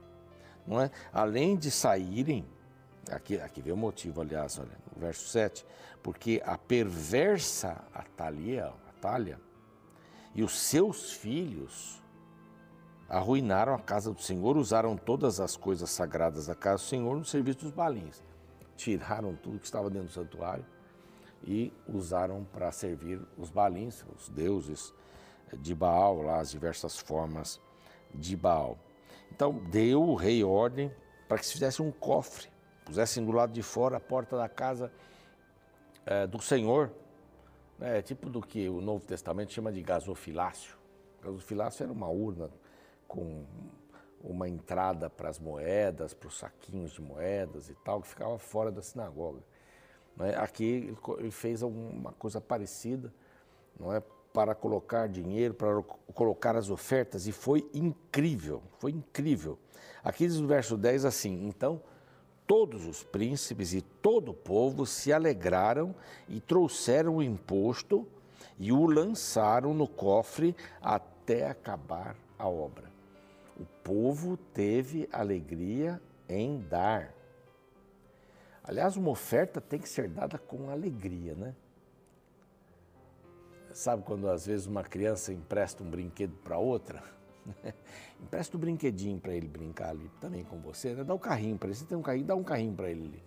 Não 0.66 0.80
é? 0.80 0.90
Além 1.12 1.56
de 1.56 1.70
saírem, 1.70 2.46
aqui, 3.10 3.38
aqui 3.38 3.60
vê 3.60 3.72
o 3.72 3.76
motivo, 3.76 4.20
aliás, 4.20 4.58
olha, 4.58 4.78
no 4.94 5.00
verso 5.00 5.28
7, 5.28 5.66
porque 6.02 6.40
a 6.44 6.56
perversa 6.56 7.82
Atalia, 7.92 8.72
Atália, 8.88 9.40
e 10.34 10.42
os 10.42 10.58
seus 10.58 11.12
filhos 11.12 12.02
arruinaram 13.08 13.74
a 13.74 13.78
casa 13.78 14.12
do 14.12 14.20
Senhor, 14.20 14.56
usaram 14.56 14.96
todas 14.96 15.40
as 15.40 15.56
coisas 15.56 15.90
sagradas 15.90 16.46
da 16.46 16.54
casa 16.54 16.82
do 16.82 16.86
Senhor 16.86 17.16
no 17.16 17.24
serviço 17.24 17.60
dos 17.60 17.70
balins. 17.70 18.22
Tiraram 18.76 19.34
tudo 19.36 19.58
que 19.58 19.66
estava 19.66 19.88
dentro 19.88 20.08
do 20.08 20.12
santuário 20.12 20.64
e 21.42 21.72
usaram 21.86 22.44
para 22.52 22.72
servir 22.72 23.20
os 23.38 23.50
balins, 23.50 24.04
os 24.16 24.28
deuses 24.28 24.92
de 25.58 25.74
Baal, 25.74 26.22
lá 26.22 26.40
as 26.40 26.50
diversas 26.50 26.98
formas 26.98 27.60
de 28.14 28.36
Baal. 28.36 28.78
Então 29.30 29.52
deu 29.70 30.02
o 30.02 30.14
rei 30.14 30.42
ordem 30.42 30.90
para 31.28 31.38
que 31.38 31.46
se 31.46 31.52
fizesse 31.52 31.82
um 31.82 31.92
cofre, 31.92 32.48
pusessem 32.84 33.24
do 33.24 33.32
lado 33.32 33.52
de 33.52 33.62
fora 33.62 33.96
a 33.96 34.00
porta 34.00 34.36
da 34.36 34.48
casa 34.48 34.92
é, 36.06 36.26
do 36.26 36.40
Senhor 36.40 36.90
é 37.80 38.00
tipo 38.02 38.30
do 38.30 38.40
que 38.40 38.68
o 38.68 38.80
Novo 38.80 39.04
Testamento 39.04 39.52
chama 39.52 39.72
de 39.72 39.82
gasofilácio. 39.82 40.76
Gasofilácio 41.22 41.82
era 41.82 41.92
uma 41.92 42.08
urna 42.08 42.50
com 43.06 43.44
uma 44.22 44.48
entrada 44.48 45.10
para 45.10 45.28
as 45.28 45.38
moedas, 45.38 46.14
para 46.14 46.28
os 46.28 46.38
saquinhos 46.38 46.92
de 46.92 47.02
moedas 47.02 47.68
e 47.68 47.74
tal, 47.84 48.00
que 48.00 48.08
ficava 48.08 48.38
fora 48.38 48.72
da 48.72 48.82
sinagoga. 48.82 49.40
É? 50.20 50.36
Aqui 50.36 50.96
ele 51.18 51.30
fez 51.30 51.62
alguma 51.62 52.12
coisa 52.12 52.40
parecida, 52.40 53.12
não 53.78 53.92
é? 53.92 54.02
para 54.32 54.52
colocar 54.52 55.08
dinheiro, 55.08 55.54
para 55.54 55.80
colocar 56.12 56.56
as 56.56 56.68
ofertas, 56.68 57.28
e 57.28 57.32
foi 57.32 57.70
incrível, 57.72 58.62
foi 58.78 58.90
incrível. 58.90 59.56
Aqui 60.02 60.26
diz 60.26 60.36
o 60.38 60.46
verso 60.46 60.76
10 60.76 61.04
assim: 61.04 61.46
Então 61.46 61.80
todos 62.46 62.84
os 62.84 63.02
príncipes 63.02 63.72
e 63.72 63.80
todo 63.80 64.32
o 64.32 64.34
povo 64.34 64.86
se 64.86 65.12
alegraram 65.12 65.94
e 66.28 66.40
trouxeram 66.40 67.16
o 67.16 67.22
imposto 67.22 68.06
e 68.58 68.72
o 68.72 68.86
lançaram 68.86 69.72
no 69.72 69.86
cofre 69.86 70.54
até 70.82 71.48
acabar 71.48 72.16
a 72.38 72.48
obra. 72.48 72.93
Povo 73.84 74.36
teve 74.36 75.08
alegria 75.12 76.00
em 76.28 76.58
dar. 76.58 77.14
Aliás, 78.64 78.96
uma 78.96 79.10
oferta 79.10 79.60
tem 79.60 79.78
que 79.78 79.88
ser 79.88 80.08
dada 80.08 80.38
com 80.38 80.70
alegria, 80.70 81.34
né? 81.34 81.54
Sabe 83.74 84.02
quando 84.02 84.28
às 84.28 84.46
vezes 84.46 84.66
uma 84.66 84.82
criança 84.82 85.32
empresta 85.32 85.82
um 85.82 85.90
brinquedo 85.90 86.34
para 86.42 86.56
outra? 86.56 87.02
empresta 88.22 88.56
o 88.56 88.58
um 88.58 88.60
brinquedinho 88.60 89.20
para 89.20 89.34
ele 89.34 89.46
brincar 89.46 89.90
ali 89.90 90.10
também 90.20 90.44
com 90.44 90.58
você, 90.60 90.94
né? 90.94 91.04
dá 91.04 91.12
um 91.12 91.18
carrinho 91.18 91.58
para 91.58 91.68
ele. 91.68 91.76
Você 91.76 91.84
tem 91.84 91.98
um 91.98 92.02
carrinho, 92.02 92.24
dá 92.24 92.34
um 92.34 92.42
carrinho 92.42 92.74
para 92.74 92.90
ele 92.90 93.02
ali, 93.02 93.22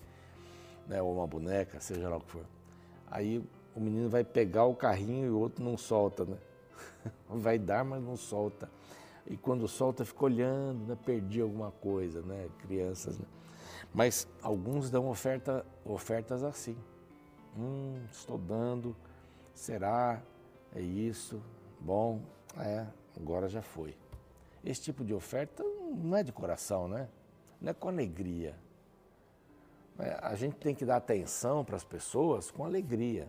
né? 0.87 1.01
ou 1.01 1.13
uma 1.13 1.27
boneca, 1.27 1.79
seja 1.79 2.09
lá 2.09 2.17
o 2.17 2.21
que 2.21 2.31
for. 2.31 2.45
Aí 3.11 3.43
o 3.75 3.79
menino 3.79 4.09
vai 4.09 4.23
pegar 4.23 4.65
o 4.65 4.73
carrinho 4.73 5.27
e 5.27 5.29
o 5.29 5.37
outro 5.37 5.63
não 5.63 5.77
solta, 5.77 6.25
né? 6.25 6.37
Vai 7.29 7.59
dar, 7.59 7.85
mas 7.85 8.01
não 8.01 8.17
solta. 8.17 8.67
E 9.29 9.35
quando 9.37 9.67
solta, 9.67 10.05
fica 10.05 10.25
olhando, 10.25 10.85
né? 10.87 10.97
Perdi 11.05 11.41
alguma 11.41 11.71
coisa, 11.71 12.21
né? 12.21 12.49
Crianças, 12.59 13.19
né? 13.19 13.25
Mas 13.93 14.27
alguns 14.41 14.89
dão 14.89 15.09
oferta, 15.09 15.65
ofertas 15.83 16.43
assim. 16.43 16.77
Hum, 17.57 17.99
estou 18.11 18.37
dando, 18.37 18.95
será? 19.53 20.21
é 20.75 20.81
isso, 20.81 21.41
bom, 21.79 22.21
é, 22.57 22.85
agora 23.15 23.47
já 23.47 23.61
foi. 23.61 23.95
Esse 24.63 24.81
tipo 24.81 25.03
de 25.03 25.13
oferta 25.13 25.63
não 25.63 26.15
é 26.15 26.23
de 26.23 26.31
coração, 26.31 26.87
né? 26.87 27.09
Não 27.61 27.71
é 27.71 27.73
com 27.73 27.87
alegria. 27.87 28.55
É, 29.99 30.19
a 30.21 30.35
gente 30.35 30.55
tem 30.57 30.75
que 30.75 30.85
dar 30.85 30.97
atenção 30.97 31.63
para 31.65 31.75
as 31.75 31.83
pessoas 31.83 32.51
com 32.51 32.63
alegria. 32.63 33.27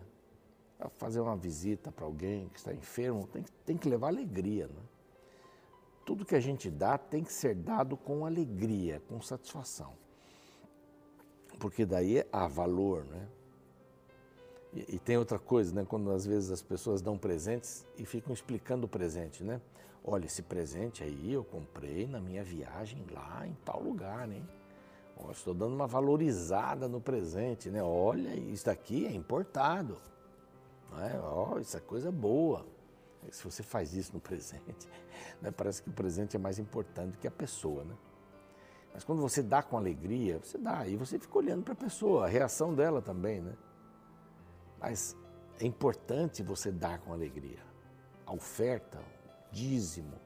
Fazer 0.97 1.19
uma 1.19 1.35
visita 1.35 1.91
para 1.91 2.05
alguém 2.05 2.47
que 2.49 2.59
está 2.59 2.73
enfermo, 2.73 3.27
tem 3.27 3.43
que, 3.43 3.51
tem 3.65 3.77
que 3.77 3.89
levar 3.89 4.07
alegria. 4.07 4.67
Né? 4.67 4.81
Tudo 6.05 6.25
que 6.25 6.35
a 6.35 6.39
gente 6.39 6.69
dá 6.69 6.97
tem 6.97 7.23
que 7.23 7.31
ser 7.31 7.55
dado 7.55 7.95
com 7.95 8.25
alegria, 8.25 9.01
com 9.07 9.21
satisfação. 9.21 9.93
Porque 11.59 11.85
daí 11.85 12.25
há 12.31 12.47
valor, 12.47 13.03
né? 13.05 13.27
E, 14.73 14.95
e, 14.95 14.99
tem 14.99 15.17
outra 15.17 15.37
coisa, 15.37 15.73
né? 15.73 15.85
Quando 15.87 16.11
às 16.11 16.25
vezes 16.25 16.51
as 16.51 16.61
pessoas 16.61 17.01
dão 17.01 17.17
presentes 17.17 17.85
e 17.97 18.05
ficam 18.05 18.33
explicando 18.33 18.85
o 18.85 18.89
presente, 18.89 19.43
né? 19.43 19.61
Olha, 20.03 20.25
esse 20.25 20.41
presente 20.41 21.03
aí 21.03 21.33
eu 21.33 21.43
comprei 21.43 22.07
na 22.07 22.19
minha 22.19 22.43
viagem 22.43 23.05
lá 23.11 23.45
em 23.45 23.53
tal 23.65 23.81
lugar, 23.81 24.27
né? 24.27 24.41
Oh, 25.17 25.31
estou 25.31 25.53
dando 25.53 25.75
uma 25.75 25.87
valorizada 25.87 26.87
no 26.87 27.01
presente, 27.01 27.69
né? 27.69 27.83
Olha, 27.83 28.33
isso 28.35 28.65
daqui 28.65 29.05
é 29.05 29.11
importado. 29.11 29.97
Não 30.89 31.03
é? 31.03 31.19
Oh, 31.19 31.59
isso 31.59 31.75
é 31.75 31.79
coisa 31.81 32.11
boa. 32.11 32.65
Se 33.31 33.43
você 33.43 33.61
faz 33.61 33.93
isso 33.93 34.13
no 34.13 34.19
presente, 34.19 34.87
né? 35.41 35.51
parece 35.51 35.83
que 35.83 35.89
o 35.89 35.93
presente 35.93 36.35
é 36.35 36.39
mais 36.39 36.57
importante 36.59 37.17
que 37.17 37.27
a 37.27 37.31
pessoa, 37.31 37.83
né? 37.83 37.95
Mas 38.93 39.03
quando 39.03 39.21
você 39.21 39.43
dá 39.43 39.61
com 39.61 39.77
alegria, 39.77 40.39
você 40.39 40.57
dá, 40.57 40.87
e 40.87 40.95
você 40.95 41.19
fica 41.19 41.37
olhando 41.37 41.63
para 41.63 41.73
a 41.73 41.75
pessoa, 41.75 42.25
a 42.25 42.27
reação 42.27 42.73
dela 42.73 43.01
também, 43.01 43.39
né? 43.41 43.53
Mas 44.79 45.15
é 45.59 45.65
importante 45.65 46.41
você 46.41 46.71
dar 46.71 46.99
com 46.99 47.13
alegria. 47.13 47.59
A 48.25 48.33
oferta, 48.33 48.97
o 48.97 49.53
dízimo, 49.53 50.19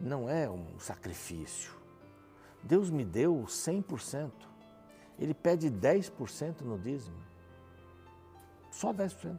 não 0.00 0.28
é 0.28 0.48
um 0.48 0.78
sacrifício. 0.78 1.72
Deus 2.62 2.90
me 2.90 3.04
deu 3.04 3.44
100%. 3.44 4.32
Ele 5.18 5.34
pede 5.34 5.70
10% 5.70 6.62
no 6.62 6.78
dízimo. 6.78 7.16
Só 8.70 8.92
10%. 8.92 9.38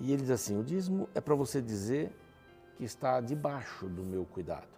E 0.00 0.12
ele 0.12 0.22
diz 0.22 0.30
assim: 0.30 0.58
o 0.58 0.64
dízimo 0.64 1.08
é 1.14 1.20
para 1.20 1.34
você 1.34 1.60
dizer 1.60 2.10
que 2.76 2.84
está 2.84 3.20
debaixo 3.20 3.88
do 3.88 4.02
meu 4.02 4.24
cuidado. 4.24 4.68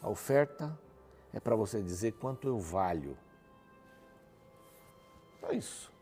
A 0.00 0.08
oferta 0.08 0.76
é 1.32 1.38
para 1.38 1.54
você 1.54 1.82
dizer 1.82 2.12
quanto 2.12 2.48
eu 2.48 2.58
valho. 2.58 3.16
Só 5.40 5.52
isso 5.52 5.92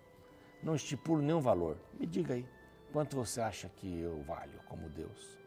não 0.63 0.75
estipulo 0.75 1.23
nenhum 1.23 1.41
valor. 1.41 1.77
Me 1.99 2.07
diga 2.07 2.35
aí, 2.35 2.47
quanto 2.93 3.17
você 3.17 3.41
acha 3.41 3.69
que 3.69 4.01
eu 4.01 4.23
valho 4.23 4.61
como 4.67 4.89
Deus? 4.89 5.39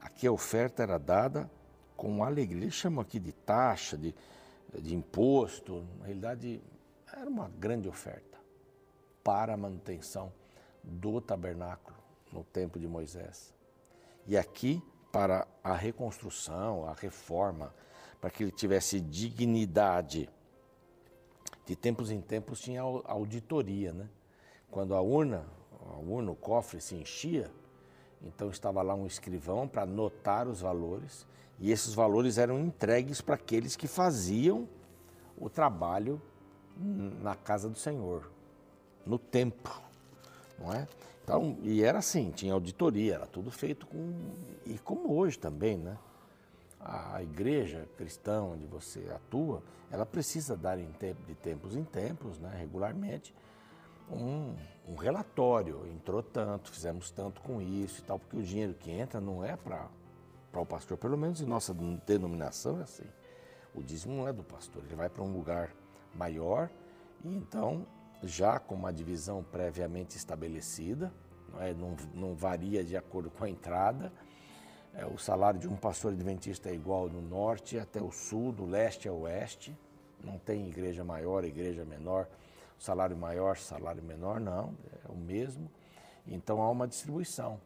Aqui 0.00 0.26
a 0.26 0.32
oferta 0.32 0.82
era 0.82 0.98
dada 0.98 1.50
com 1.96 2.22
alegria. 2.22 2.64
Eles 2.64 2.74
chamam 2.74 3.00
aqui 3.00 3.18
de 3.18 3.32
taxa, 3.32 3.96
de, 3.96 4.14
de 4.78 4.94
imposto. 4.94 5.86
Na 5.98 6.06
realidade, 6.06 6.62
era 7.10 7.28
uma 7.28 7.48
grande 7.48 7.88
oferta 7.88 8.38
para 9.22 9.54
a 9.54 9.56
manutenção 9.56 10.32
do 10.84 11.20
tabernáculo 11.20 11.96
no 12.32 12.44
tempo 12.44 12.78
de 12.78 12.86
Moisés. 12.86 13.54
E 14.26 14.36
aqui, 14.36 14.82
para 15.12 15.46
a 15.62 15.74
reconstrução, 15.74 16.86
a 16.86 16.94
reforma, 16.94 17.74
para 18.20 18.30
que 18.30 18.44
ele 18.44 18.52
tivesse 18.52 19.00
dignidade 19.00 20.28
de 21.66 21.74
tempos 21.74 22.10
em 22.10 22.20
tempos 22.20 22.60
tinha 22.60 22.82
auditoria, 22.82 23.92
né? 23.92 24.08
Quando 24.70 24.94
a 24.94 25.00
urna, 25.00 25.46
a 25.86 25.96
urna, 25.96 26.32
o 26.32 26.36
cofre 26.36 26.80
se 26.80 26.94
enchia, 26.94 27.50
então 28.22 28.50
estava 28.50 28.82
lá 28.82 28.94
um 28.94 29.06
escrivão 29.06 29.66
para 29.66 29.82
anotar 29.82 30.48
os 30.48 30.60
valores 30.60 31.26
e 31.58 31.70
esses 31.70 31.94
valores 31.94 32.36
eram 32.36 32.58
entregues 32.60 33.20
para 33.20 33.36
aqueles 33.36 33.76
que 33.76 33.86
faziam 33.86 34.68
o 35.38 35.48
trabalho 35.48 36.20
na 36.76 37.34
casa 37.34 37.68
do 37.68 37.78
Senhor, 37.78 38.30
no 39.06 39.18
templo, 39.18 39.72
não 40.58 40.72
é? 40.72 40.86
Então, 41.22 41.56
e 41.62 41.82
era 41.82 41.98
assim, 41.98 42.30
tinha 42.30 42.52
auditoria, 42.52 43.14
era 43.14 43.26
tudo 43.26 43.50
feito 43.50 43.86
com 43.86 44.34
e 44.66 44.78
como 44.78 45.14
hoje 45.14 45.38
também, 45.38 45.78
né? 45.78 45.96
a 46.84 47.22
igreja 47.22 47.88
cristã 47.96 48.42
onde 48.42 48.66
você 48.66 49.10
atua, 49.14 49.62
ela 49.90 50.04
precisa 50.04 50.54
dar 50.54 50.78
em 50.78 50.92
tempo, 50.92 51.22
de 51.26 51.34
tempos 51.34 51.74
em 51.74 51.82
tempos, 51.82 52.38
né, 52.38 52.54
regularmente, 52.58 53.34
um, 54.10 54.54
um, 54.86 54.94
relatório. 54.94 55.86
Entrou 55.86 56.22
tanto, 56.22 56.70
fizemos 56.70 57.10
tanto 57.10 57.40
com 57.40 57.62
isso 57.62 58.00
e 58.00 58.04
tal, 58.04 58.18
porque 58.18 58.36
o 58.36 58.42
dinheiro 58.42 58.74
que 58.74 58.90
entra 58.90 59.18
não 59.18 59.42
é 59.42 59.56
para 59.56 59.88
o 60.52 60.66
pastor, 60.66 60.98
pelo 60.98 61.16
menos 61.16 61.40
em 61.40 61.46
nossa 61.46 61.74
denominação 62.06 62.80
é 62.80 62.82
assim. 62.82 63.06
O 63.74 63.82
dízimo 63.82 64.14
não 64.14 64.28
é 64.28 64.32
do 64.32 64.44
pastor, 64.44 64.84
ele 64.84 64.94
vai 64.94 65.08
para 65.08 65.22
um 65.22 65.32
lugar 65.32 65.74
maior 66.14 66.70
e 67.24 67.34
então, 67.34 67.86
já 68.26 68.58
com 68.58 68.74
uma 68.74 68.92
divisão 68.92 69.42
previamente 69.42 70.16
estabelecida, 70.16 71.12
não, 71.52 71.62
é, 71.62 71.74
não, 71.74 71.96
não 72.14 72.34
varia 72.34 72.84
de 72.84 72.96
acordo 72.96 73.30
com 73.30 73.44
a 73.44 73.50
entrada, 73.50 74.12
é, 74.94 75.04
o 75.06 75.18
salário 75.18 75.58
de 75.58 75.68
um 75.68 75.76
pastor 75.76 76.12
adventista 76.12 76.70
é 76.70 76.74
igual 76.74 77.08
no 77.08 77.20
norte 77.20 77.78
até 77.78 78.00
o 78.00 78.12
sul, 78.12 78.52
do 78.52 78.64
leste 78.64 79.08
ao 79.08 79.20
oeste. 79.20 79.76
Não 80.22 80.38
tem 80.38 80.68
igreja 80.68 81.04
maior, 81.04 81.44
igreja 81.44 81.84
menor, 81.84 82.28
salário 82.78 83.16
maior, 83.16 83.56
salário 83.56 84.02
menor, 84.02 84.40
não, 84.40 84.74
é 85.04 85.10
o 85.10 85.16
mesmo. 85.16 85.70
Então 86.26 86.62
há 86.62 86.70
uma 86.70 86.86
distribuição. 86.86 87.60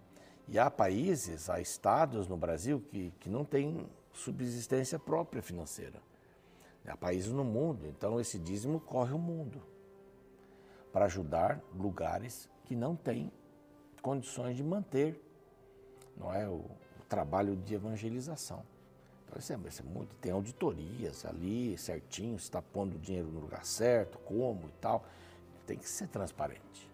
E 0.49 0.59
há 0.59 0.71
países, 0.71 1.51
há 1.51 1.61
estados 1.61 2.27
no 2.27 2.37
Brasil 2.37 2.81
que, 2.81 3.13
que 3.21 3.29
não 3.29 3.45
têm 3.45 3.87
subsistência 4.15 4.99
própria 4.99 5.43
financeira. 5.43 6.01
Há 6.87 6.97
países 6.97 7.31
no 7.31 7.45
mundo, 7.45 7.87
então 7.87 8.19
esse 8.19 8.39
dízimo 8.39 8.81
corre 8.81 9.13
o 9.13 9.19
mundo 9.19 9.63
para 10.93 11.07
ajudar 11.07 11.61
lugares 11.75 12.49
que 12.65 12.75
não 12.75 12.97
têm 12.97 13.33
condições 14.03 14.57
de 14.57 14.63
manter 14.63 15.23
não 16.17 16.33
é, 16.33 16.49
o, 16.49 16.65
trabalho 17.09 17.57
de 17.57 17.75
evangelização. 17.75 18.63
Então, 19.25 19.39
isso 19.39 19.53
é, 19.53 19.59
isso 19.67 19.83
é 19.83 19.85
muito, 19.85 20.15
tem 20.17 20.31
auditorias 20.31 21.25
ali 21.25 21.77
certinho, 21.79 22.37
está 22.37 22.61
pondo 22.61 22.97
o 22.97 22.99
dinheiro 22.99 23.29
no 23.29 23.41
lugar 23.41 23.65
certo, 23.65 24.19
como 24.19 24.69
e 24.69 24.73
tal. 24.81 25.05
Tem 25.67 25.79
que 25.79 25.89
ser 25.89 26.09
transparente. 26.09 26.89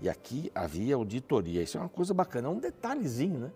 E 0.00 0.08
aqui 0.08 0.50
havia 0.54 0.94
auditoria. 0.94 1.62
Isso 1.62 1.76
é 1.76 1.80
uma 1.80 1.88
coisa 1.88 2.14
bacana, 2.14 2.48
é 2.48 2.50
um 2.50 2.58
detalhezinho, 2.58 3.38
né? 3.38 3.52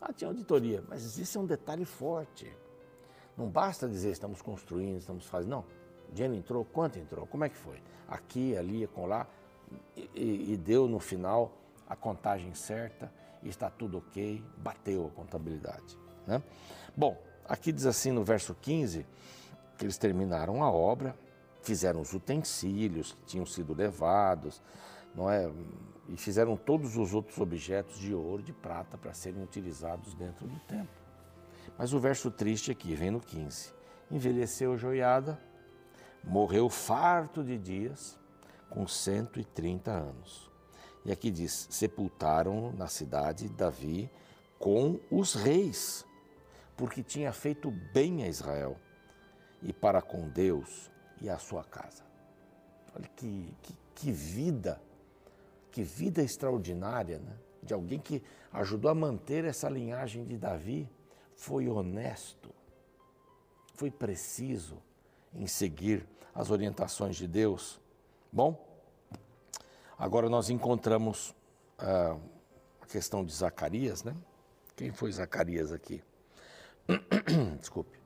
Ah, 0.00 0.12
tinha 0.12 0.28
auditoria, 0.28 0.82
mas 0.88 1.18
isso 1.18 1.38
é 1.38 1.40
um 1.40 1.46
detalhe 1.46 1.84
forte. 1.84 2.50
Não 3.36 3.48
basta 3.48 3.88
dizer 3.88 4.10
estamos 4.10 4.40
construindo, 4.40 4.98
estamos 4.98 5.26
fazendo. 5.26 5.50
Não. 5.50 5.64
Dinheiro 6.12 6.34
entrou, 6.34 6.64
quanto 6.64 6.98
entrou? 6.98 7.26
Como 7.26 7.44
é 7.44 7.48
que 7.48 7.56
foi? 7.56 7.80
Aqui, 8.08 8.56
ali, 8.56 8.86
com 8.86 9.06
lá. 9.06 9.26
E, 10.14 10.52
e 10.52 10.56
deu 10.56 10.88
no 10.88 10.98
final 10.98 11.52
a 11.88 11.94
contagem 11.94 12.54
certa 12.54 13.12
está 13.42 13.70
tudo 13.70 13.98
ok, 13.98 14.42
bateu 14.56 15.06
a 15.06 15.10
contabilidade. 15.10 15.96
Né? 16.26 16.42
Bom, 16.96 17.16
aqui 17.46 17.72
diz 17.72 17.86
assim 17.86 18.10
no 18.10 18.24
verso 18.24 18.54
15 18.54 19.06
que 19.76 19.84
eles 19.84 19.96
terminaram 19.96 20.62
a 20.62 20.70
obra, 20.70 21.16
fizeram 21.62 22.00
os 22.00 22.12
utensílios 22.12 23.12
que 23.12 23.26
tinham 23.26 23.46
sido 23.46 23.74
levados, 23.74 24.60
não 25.14 25.30
é? 25.30 25.50
E 26.08 26.16
fizeram 26.16 26.56
todos 26.56 26.96
os 26.96 27.14
outros 27.14 27.38
objetos 27.38 27.98
de 27.98 28.14
ouro, 28.14 28.42
de 28.42 28.52
prata 28.52 28.96
para 28.96 29.12
serem 29.12 29.42
utilizados 29.42 30.14
dentro 30.14 30.46
do 30.46 30.58
templo. 30.60 30.88
Mas 31.76 31.92
o 31.92 32.00
verso 32.00 32.30
triste 32.30 32.70
aqui 32.70 32.94
vem 32.94 33.10
no 33.10 33.20
15. 33.20 33.72
Envelheceu 34.10 34.76
Joiada, 34.76 35.38
morreu 36.22 36.68
farto 36.68 37.42
de 37.42 37.58
dias, 37.58 38.18
com 38.68 38.86
130 38.86 39.90
anos. 39.90 40.50
E 41.04 41.12
aqui 41.12 41.30
diz: 41.30 41.68
sepultaram 41.70 42.72
na 42.72 42.86
cidade 42.86 43.48
Davi 43.48 44.10
com 44.58 45.00
os 45.10 45.34
reis, 45.34 46.04
porque 46.76 47.02
tinha 47.02 47.32
feito 47.32 47.70
bem 47.70 48.22
a 48.22 48.28
Israel 48.28 48.76
e 49.62 49.72
para 49.72 50.02
com 50.02 50.28
Deus 50.28 50.90
e 51.20 51.28
a 51.28 51.38
sua 51.38 51.64
casa. 51.64 52.04
Olha 52.94 53.08
que, 53.16 53.54
que, 53.62 53.74
que 53.94 54.12
vida, 54.12 54.80
que 55.70 55.82
vida 55.82 56.22
extraordinária, 56.22 57.18
né? 57.18 57.36
De 57.62 57.74
alguém 57.74 57.98
que 57.98 58.22
ajudou 58.52 58.90
a 58.90 58.94
manter 58.94 59.44
essa 59.44 59.68
linhagem 59.68 60.24
de 60.24 60.36
Davi, 60.36 60.88
foi 61.34 61.68
honesto, 61.68 62.50
foi 63.74 63.90
preciso 63.90 64.82
em 65.34 65.46
seguir 65.46 66.06
as 66.34 66.50
orientações 66.50 67.16
de 67.16 67.26
Deus. 67.26 67.80
Bom, 68.32 68.64
agora 69.98 70.28
nós 70.28 70.50
encontramos 70.50 71.34
ah, 71.78 72.16
a 72.80 72.86
questão 72.86 73.24
de 73.24 73.32
Zacarias, 73.32 74.02
né? 74.02 74.14
Quem 74.76 74.92
foi 74.92 75.10
Zacarias 75.10 75.72
aqui? 75.72 76.02
Desculpe. 77.58 77.98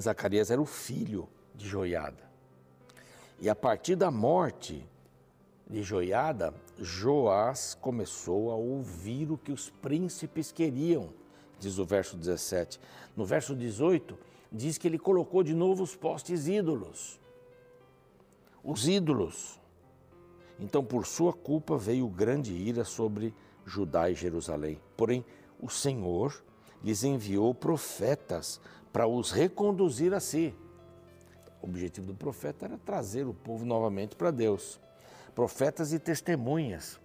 Zacarias 0.00 0.50
era 0.50 0.60
o 0.60 0.66
filho 0.66 1.28
de 1.54 1.68
Joiada. 1.68 2.24
E 3.38 3.48
a 3.48 3.54
partir 3.54 3.96
da 3.96 4.10
morte 4.10 4.86
de 5.68 5.82
Joiada, 5.82 6.54
Joás 6.78 7.76
começou 7.80 8.50
a 8.50 8.54
ouvir 8.54 9.30
o 9.30 9.38
que 9.38 9.52
os 9.52 9.70
príncipes 9.70 10.50
queriam, 10.52 11.12
diz 11.58 11.78
o 11.78 11.84
verso 11.84 12.16
17. 12.16 12.80
No 13.16 13.24
verso 13.24 13.54
18, 13.54 14.16
diz 14.54 14.78
que 14.78 14.86
ele 14.86 14.98
colocou 14.98 15.42
de 15.42 15.52
novo 15.52 15.82
os 15.82 15.96
postes 15.96 16.46
ídolos. 16.46 17.20
Os 18.62 18.86
ídolos. 18.86 19.60
Então, 20.60 20.84
por 20.84 21.04
sua 21.04 21.32
culpa, 21.32 21.76
veio 21.76 22.08
grande 22.08 22.54
ira 22.54 22.84
sobre 22.84 23.34
Judá 23.66 24.08
e 24.08 24.14
Jerusalém. 24.14 24.80
Porém, 24.96 25.24
o 25.60 25.68
Senhor 25.68 26.40
lhes 26.82 27.02
enviou 27.02 27.52
profetas 27.52 28.60
para 28.92 29.08
os 29.08 29.32
reconduzir 29.32 30.14
a 30.14 30.20
si. 30.20 30.54
O 31.60 31.66
objetivo 31.66 32.06
do 32.06 32.14
profeta 32.14 32.66
era 32.66 32.78
trazer 32.78 33.26
o 33.26 33.34
povo 33.34 33.64
novamente 33.64 34.14
para 34.14 34.30
Deus. 34.30 34.80
Profetas 35.34 35.92
e 35.92 35.98
testemunhas. 35.98 37.00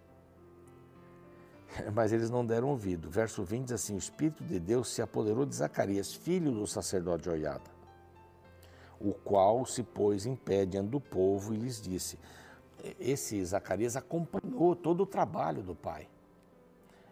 Mas 1.93 2.11
eles 2.11 2.29
não 2.29 2.45
deram 2.45 2.69
ouvido. 2.69 3.09
Verso 3.09 3.43
20 3.43 3.65
diz 3.65 3.73
assim: 3.73 3.95
O 3.95 3.97
Espírito 3.97 4.43
de 4.43 4.59
Deus 4.59 4.89
se 4.89 5.01
apoderou 5.01 5.45
de 5.45 5.55
Zacarias, 5.55 6.13
filho 6.13 6.51
do 6.51 6.65
sacerdote 6.67 7.25
Joiada, 7.25 7.69
o 8.99 9.13
qual 9.13 9.65
se 9.65 9.83
pôs 9.83 10.25
em 10.25 10.35
pé 10.35 10.65
diante 10.65 10.89
do 10.89 10.99
povo 10.99 11.53
e 11.53 11.57
lhes 11.57 11.81
disse: 11.81 12.17
Esse 12.99 13.43
Zacarias 13.45 13.95
acompanhou 13.95 14.75
todo 14.75 15.03
o 15.03 15.05
trabalho 15.05 15.61
do 15.61 15.75
pai 15.75 16.07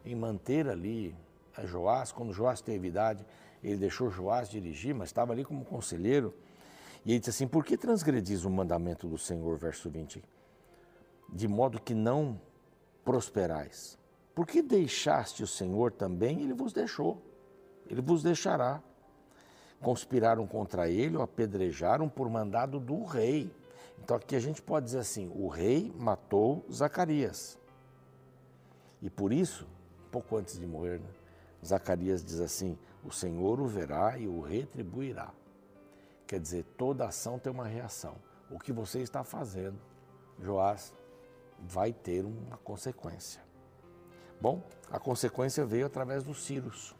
em 0.06 0.16
manter 0.16 0.68
ali 0.70 1.16
a 1.56 1.66
Joás. 1.66 2.12
Quando 2.12 2.34
Joás 2.34 2.62
teve 2.62 2.88
idade, 2.88 3.26
ele 3.64 3.78
deixou 3.78 4.10
Joás 4.10 4.50
dirigir, 4.50 4.96
mas 4.96 5.10
estava 5.10 5.34
ali 5.34 5.44
como 5.44 5.66
conselheiro 5.66 6.34
e 7.08 7.12
ele 7.12 7.20
disse 7.20 7.30
assim: 7.30 7.48
Por 7.48 7.64
que 7.64 7.78
transgredis 7.78 8.44
o 8.44 8.50
mandamento 8.50 9.08
do 9.08 9.18
Senhor? 9.18 9.58
Verso 9.58 9.90
20. 9.90 10.22
De 11.32 11.48
modo 11.48 11.80
que 11.80 11.94
não 11.94 12.38
prosperais. 13.06 13.98
Por 14.38 14.46
que 14.46 14.62
deixaste 14.62 15.42
o 15.42 15.48
Senhor 15.48 15.92
também? 15.92 16.44
Ele 16.44 16.54
vos 16.54 16.72
deixou. 16.72 17.20
Ele 17.90 18.04
vos 18.04 18.22
deixará. 18.22 18.84
Conspiraram 19.82 20.46
contra 20.46 20.88
ele, 20.88 21.18
o 21.18 21.24
apedrejaram 21.24 22.08
por 22.08 22.30
mandado 22.30 22.80
do 22.80 23.04
rei. 23.04 23.52
Então 23.98 24.16
aqui 24.16 24.36
a 24.36 24.40
gente 24.40 24.62
pode 24.62 24.86
dizer 24.86 25.00
assim: 25.00 25.32
o 25.34 25.48
rei 25.48 25.92
matou 25.98 26.64
Zacarias. 26.72 27.58
E 29.02 29.10
por 29.10 29.34
isso, 29.34 29.68
pouco 30.12 30.38
antes 30.38 30.60
de 30.60 30.68
morrer, 30.68 31.00
né, 31.00 31.10
Zacarias 31.66 32.24
diz 32.24 32.40
assim: 32.40 32.78
o 33.04 33.12
Senhor 33.12 33.60
o 33.60 33.66
verá 33.66 34.20
e 34.20 34.28
o 34.28 34.40
retribuirá. 34.40 35.34
Quer 36.28 36.40
dizer, 36.40 36.64
toda 36.78 37.08
ação 37.08 37.40
tem 37.40 37.52
uma 37.52 37.66
reação. 37.66 38.14
O 38.52 38.60
que 38.60 38.72
você 38.72 39.00
está 39.00 39.24
fazendo, 39.24 39.80
Joás, 40.40 40.94
vai 41.60 41.92
ter 41.92 42.24
uma 42.24 42.58
consequência. 42.58 43.47
Bom, 44.40 44.62
a 44.92 45.00
consequência 45.00 45.66
veio 45.66 45.86
através 45.86 46.24
dos 46.24 46.44
Círios. 46.44 46.96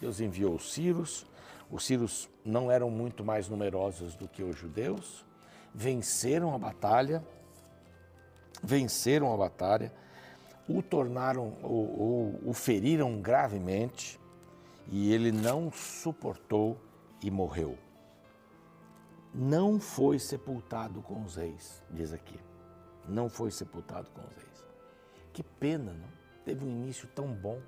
Deus 0.00 0.20
enviou 0.20 0.54
os 0.54 0.72
Círios. 0.72 1.26
Os 1.70 1.84
Círios 1.84 2.28
não 2.44 2.70
eram 2.70 2.90
muito 2.90 3.24
mais 3.24 3.48
numerosos 3.48 4.14
do 4.14 4.28
que 4.28 4.42
os 4.42 4.56
judeus. 4.56 5.24
Venceram 5.74 6.54
a 6.54 6.58
batalha. 6.58 7.24
Venceram 8.62 9.32
a 9.32 9.36
batalha. 9.36 9.92
O 10.68 10.82
tornaram, 10.82 11.48
o, 11.62 12.38
o, 12.44 12.50
o 12.50 12.52
feriram 12.52 13.20
gravemente. 13.20 14.20
E 14.88 15.12
ele 15.12 15.32
não 15.32 15.72
suportou 15.72 16.80
e 17.22 17.30
morreu 17.30 17.76
não 19.36 19.78
foi 19.78 20.18
sepultado 20.18 21.02
com 21.02 21.22
os 21.22 21.36
reis, 21.36 21.82
diz 21.90 22.12
aqui. 22.12 22.40
Não 23.06 23.28
foi 23.28 23.50
sepultado 23.50 24.10
com 24.10 24.22
os 24.22 24.34
reis. 24.34 24.64
Que 25.32 25.42
pena, 25.42 25.92
não? 25.92 26.25
Teve 26.46 26.64
um 26.64 26.70
início 26.70 27.08
tão 27.08 27.26
bom. 27.26 27.60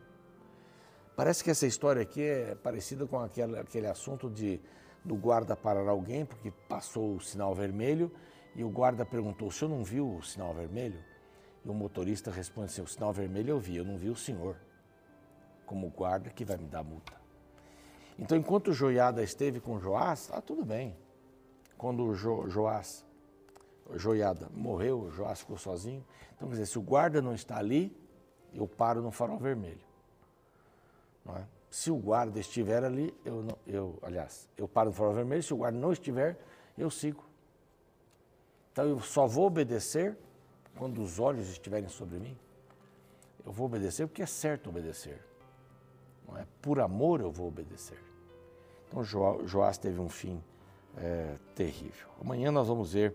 Parece 1.16 1.42
que 1.42 1.50
essa 1.50 1.66
história 1.66 2.00
aqui 2.00 2.22
é 2.22 2.54
parecida 2.54 3.04
com 3.08 3.18
aquele, 3.18 3.58
aquele 3.58 3.88
assunto 3.88 4.30
de 4.30 4.60
do 5.04 5.16
guarda 5.16 5.56
parar 5.56 5.88
alguém 5.88 6.24
porque 6.24 6.52
passou 6.68 7.16
o 7.16 7.20
sinal 7.20 7.54
vermelho 7.54 8.10
e 8.54 8.62
o 8.62 8.70
guarda 8.70 9.04
perguntou: 9.04 9.48
o 9.48 9.52
senhor 9.52 9.68
não 9.68 9.82
viu 9.82 10.16
o 10.18 10.22
sinal 10.22 10.54
vermelho? 10.54 11.02
E 11.64 11.68
o 11.68 11.74
motorista 11.74 12.30
responde 12.30 12.66
assim: 12.66 12.82
o 12.82 12.86
sinal 12.86 13.12
vermelho 13.12 13.50
eu 13.50 13.58
vi, 13.58 13.76
eu 13.76 13.84
não 13.84 13.98
vi 13.98 14.08
o 14.08 14.16
senhor, 14.16 14.56
como 15.66 15.90
guarda 15.90 16.30
que 16.30 16.44
vai 16.44 16.56
me 16.56 16.68
dar 16.68 16.84
multa. 16.84 17.14
Então, 18.16 18.38
enquanto 18.38 18.72
Joiada 18.72 19.24
esteve 19.24 19.58
com 19.58 19.80
Joás, 19.80 20.20
está 20.20 20.40
tudo 20.40 20.64
bem 20.64 20.96
quando 21.76 22.14
jo, 22.14 22.48
Joás, 22.48 23.04
Joiada, 23.94 24.48
morreu, 24.54 25.10
Joás 25.10 25.40
ficou 25.40 25.58
sozinho. 25.58 26.04
Então, 26.36 26.46
quer 26.46 26.54
dizer, 26.54 26.66
se 26.66 26.78
o 26.78 26.82
guarda 26.82 27.20
não 27.20 27.34
está 27.34 27.56
ali, 27.56 27.96
eu 28.54 28.66
paro 28.66 29.02
no 29.02 29.10
farol 29.10 29.38
vermelho. 29.38 29.80
É? 31.28 31.42
Se 31.70 31.90
o 31.90 31.96
guarda 31.96 32.40
estiver 32.40 32.82
ali, 32.82 33.14
eu, 33.24 33.42
não, 33.42 33.58
eu, 33.66 33.98
aliás, 34.02 34.48
eu 34.56 34.66
paro 34.66 34.90
no 34.90 34.94
farol 34.94 35.12
vermelho, 35.12 35.42
se 35.42 35.52
o 35.52 35.58
guarda 35.58 35.78
não 35.78 35.92
estiver, 35.92 36.38
eu 36.76 36.90
sigo. 36.90 37.22
Então 38.72 38.86
eu 38.86 39.00
só 39.00 39.26
vou 39.26 39.46
obedecer 39.46 40.16
quando 40.76 41.02
os 41.02 41.18
olhos 41.18 41.48
estiverem 41.48 41.88
sobre 41.88 42.18
mim. 42.18 42.36
Eu 43.44 43.52
vou 43.52 43.66
obedecer 43.66 44.06
porque 44.06 44.22
é 44.22 44.26
certo 44.26 44.70
obedecer. 44.70 45.20
Não 46.26 46.36
é? 46.38 46.46
Por 46.62 46.80
amor 46.80 47.20
eu 47.20 47.30
vou 47.30 47.48
obedecer. 47.48 47.98
Então 48.86 49.04
Joás 49.04 49.76
teve 49.76 50.00
um 50.00 50.08
fim 50.08 50.42
é, 50.96 51.36
terrível. 51.54 52.08
Amanhã 52.20 52.50
nós 52.50 52.68
vamos 52.68 52.92
ver 52.92 53.14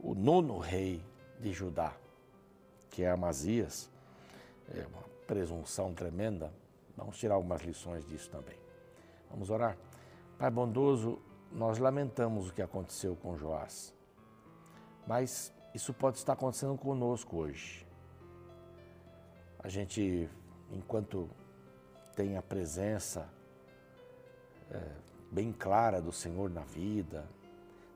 o 0.00 0.14
nono 0.14 0.58
rei 0.58 1.02
de 1.38 1.52
Judá, 1.52 1.94
que 2.90 3.02
é 3.02 3.10
Amazias. 3.10 3.90
É 4.72 4.86
uma 4.86 5.02
presunção 5.26 5.92
tremenda. 5.92 6.52
Vamos 6.96 7.18
tirar 7.18 7.34
algumas 7.34 7.62
lições 7.62 8.06
disso 8.06 8.30
também. 8.30 8.56
Vamos 9.30 9.50
orar. 9.50 9.76
Pai 10.38 10.50
bondoso, 10.50 11.20
nós 11.50 11.78
lamentamos 11.78 12.48
o 12.48 12.52
que 12.52 12.62
aconteceu 12.62 13.16
com 13.16 13.36
Joás, 13.36 13.94
mas 15.06 15.52
isso 15.74 15.92
pode 15.92 16.18
estar 16.18 16.32
acontecendo 16.32 16.76
conosco 16.76 17.36
hoje. 17.36 17.86
A 19.58 19.68
gente, 19.68 20.28
enquanto 20.70 21.28
tem 22.14 22.36
a 22.36 22.42
presença 22.42 23.28
é, 24.70 24.80
bem 25.30 25.52
clara 25.52 26.00
do 26.00 26.12
Senhor 26.12 26.48
na 26.48 26.62
vida. 26.62 27.24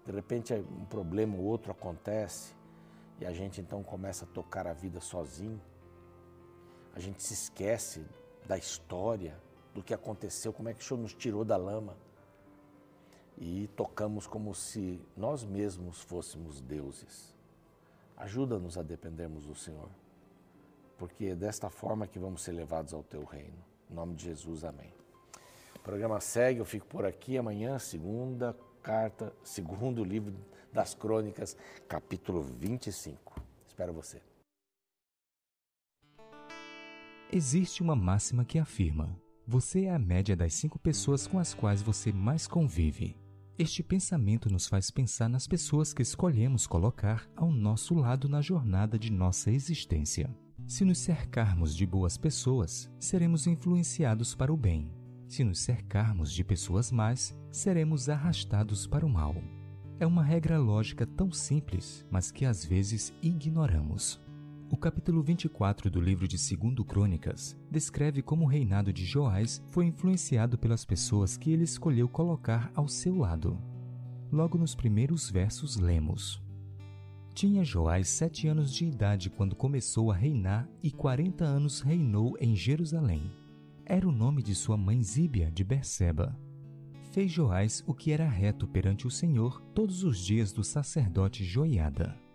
De 0.04 0.12
repente 0.12 0.52
um 0.54 0.84
problema 0.86 1.36
ou 1.36 1.44
outro 1.44 1.70
acontece 1.70 2.54
e 3.20 3.26
a 3.26 3.32
gente 3.32 3.60
então 3.60 3.82
começa 3.82 4.24
a 4.24 4.28
tocar 4.28 4.66
a 4.66 4.72
vida 4.72 5.00
sozinho. 5.00 5.60
A 6.98 7.00
gente 7.00 7.22
se 7.22 7.32
esquece 7.32 8.04
da 8.44 8.58
história, 8.58 9.40
do 9.72 9.84
que 9.84 9.94
aconteceu, 9.94 10.52
como 10.52 10.68
é 10.68 10.74
que 10.74 10.82
o 10.82 10.84
Senhor 10.84 11.00
nos 11.00 11.14
tirou 11.14 11.44
da 11.44 11.56
lama. 11.56 11.96
E 13.36 13.68
tocamos 13.76 14.26
como 14.26 14.52
se 14.52 15.00
nós 15.16 15.44
mesmos 15.44 16.00
fôssemos 16.00 16.60
deuses. 16.60 17.32
Ajuda-nos 18.16 18.76
a 18.76 18.82
dependermos 18.82 19.46
do 19.46 19.54
Senhor, 19.54 19.88
porque 20.98 21.26
é 21.26 21.34
desta 21.36 21.70
forma 21.70 22.04
que 22.04 22.18
vamos 22.18 22.42
ser 22.42 22.50
levados 22.50 22.92
ao 22.92 23.04
teu 23.04 23.22
reino. 23.22 23.64
Em 23.88 23.94
nome 23.94 24.16
de 24.16 24.24
Jesus, 24.24 24.64
amém. 24.64 24.92
programa 25.84 26.18
segue, 26.18 26.58
eu 26.58 26.64
fico 26.64 26.86
por 26.88 27.06
aqui 27.06 27.38
amanhã, 27.38 27.78
segunda 27.78 28.56
carta, 28.82 29.32
segundo 29.44 30.02
livro 30.02 30.34
das 30.72 30.96
Crônicas, 30.96 31.56
capítulo 31.86 32.42
25. 32.42 33.40
Espero 33.68 33.92
você. 33.92 34.20
Existe 37.30 37.82
uma 37.82 37.94
máxima 37.94 38.42
que 38.42 38.58
afirma: 38.58 39.14
você 39.46 39.84
é 39.84 39.94
a 39.94 39.98
média 39.98 40.34
das 40.34 40.54
cinco 40.54 40.78
pessoas 40.78 41.26
com 41.26 41.38
as 41.38 41.52
quais 41.52 41.82
você 41.82 42.10
mais 42.10 42.46
convive. 42.46 43.16
Este 43.58 43.82
pensamento 43.82 44.50
nos 44.50 44.66
faz 44.66 44.90
pensar 44.90 45.28
nas 45.28 45.46
pessoas 45.46 45.92
que 45.92 46.00
escolhemos 46.00 46.66
colocar 46.66 47.28
ao 47.36 47.52
nosso 47.52 47.92
lado 47.94 48.28
na 48.28 48.40
jornada 48.40 48.98
de 48.98 49.12
nossa 49.12 49.50
existência. 49.50 50.34
Se 50.66 50.86
nos 50.86 50.98
cercarmos 50.98 51.76
de 51.76 51.84
boas 51.84 52.16
pessoas, 52.16 52.90
seremos 52.98 53.46
influenciados 53.46 54.34
para 54.34 54.52
o 54.52 54.56
bem. 54.56 54.90
Se 55.26 55.44
nos 55.44 55.60
cercarmos 55.60 56.32
de 56.32 56.42
pessoas 56.42 56.90
más, 56.90 57.36
seremos 57.50 58.08
arrastados 58.08 58.86
para 58.86 59.04
o 59.04 59.08
mal. 59.08 59.34
É 60.00 60.06
uma 60.06 60.22
regra 60.22 60.58
lógica 60.58 61.04
tão 61.04 61.30
simples, 61.30 62.06
mas 62.10 62.30
que 62.30 62.46
às 62.46 62.64
vezes 62.64 63.12
ignoramos. 63.20 64.18
O 64.70 64.76
capítulo 64.76 65.22
24 65.22 65.90
do 65.90 65.98
livro 65.98 66.28
de 66.28 66.36
2 66.36 66.86
Crônicas 66.86 67.56
descreve 67.70 68.20
como 68.20 68.44
o 68.44 68.48
reinado 68.48 68.92
de 68.92 69.04
Joás 69.06 69.64
foi 69.70 69.86
influenciado 69.86 70.58
pelas 70.58 70.84
pessoas 70.84 71.38
que 71.38 71.50
ele 71.50 71.64
escolheu 71.64 72.06
colocar 72.06 72.70
ao 72.74 72.86
seu 72.86 73.16
lado. 73.16 73.58
Logo 74.30 74.58
nos 74.58 74.74
primeiros 74.74 75.30
versos 75.30 75.76
lemos: 75.76 76.42
Tinha 77.32 77.64
Joás 77.64 78.10
sete 78.10 78.46
anos 78.46 78.72
de 78.72 78.84
idade 78.84 79.30
quando 79.30 79.56
começou 79.56 80.12
a 80.12 80.14
reinar 80.14 80.68
e 80.82 80.90
quarenta 80.90 81.46
anos 81.46 81.80
reinou 81.80 82.36
em 82.38 82.54
Jerusalém. 82.54 83.32
Era 83.86 84.06
o 84.06 84.12
nome 84.12 84.42
de 84.42 84.54
sua 84.54 84.76
mãe 84.76 85.02
Zíbia 85.02 85.50
de 85.50 85.64
Berseba. 85.64 86.38
Fez 87.10 87.32
Joás 87.32 87.82
o 87.86 87.94
que 87.94 88.12
era 88.12 88.28
reto 88.28 88.68
perante 88.68 89.06
o 89.06 89.10
Senhor 89.10 89.62
todos 89.74 90.04
os 90.04 90.18
dias 90.18 90.52
do 90.52 90.62
sacerdote 90.62 91.42
Joiada 91.42 92.27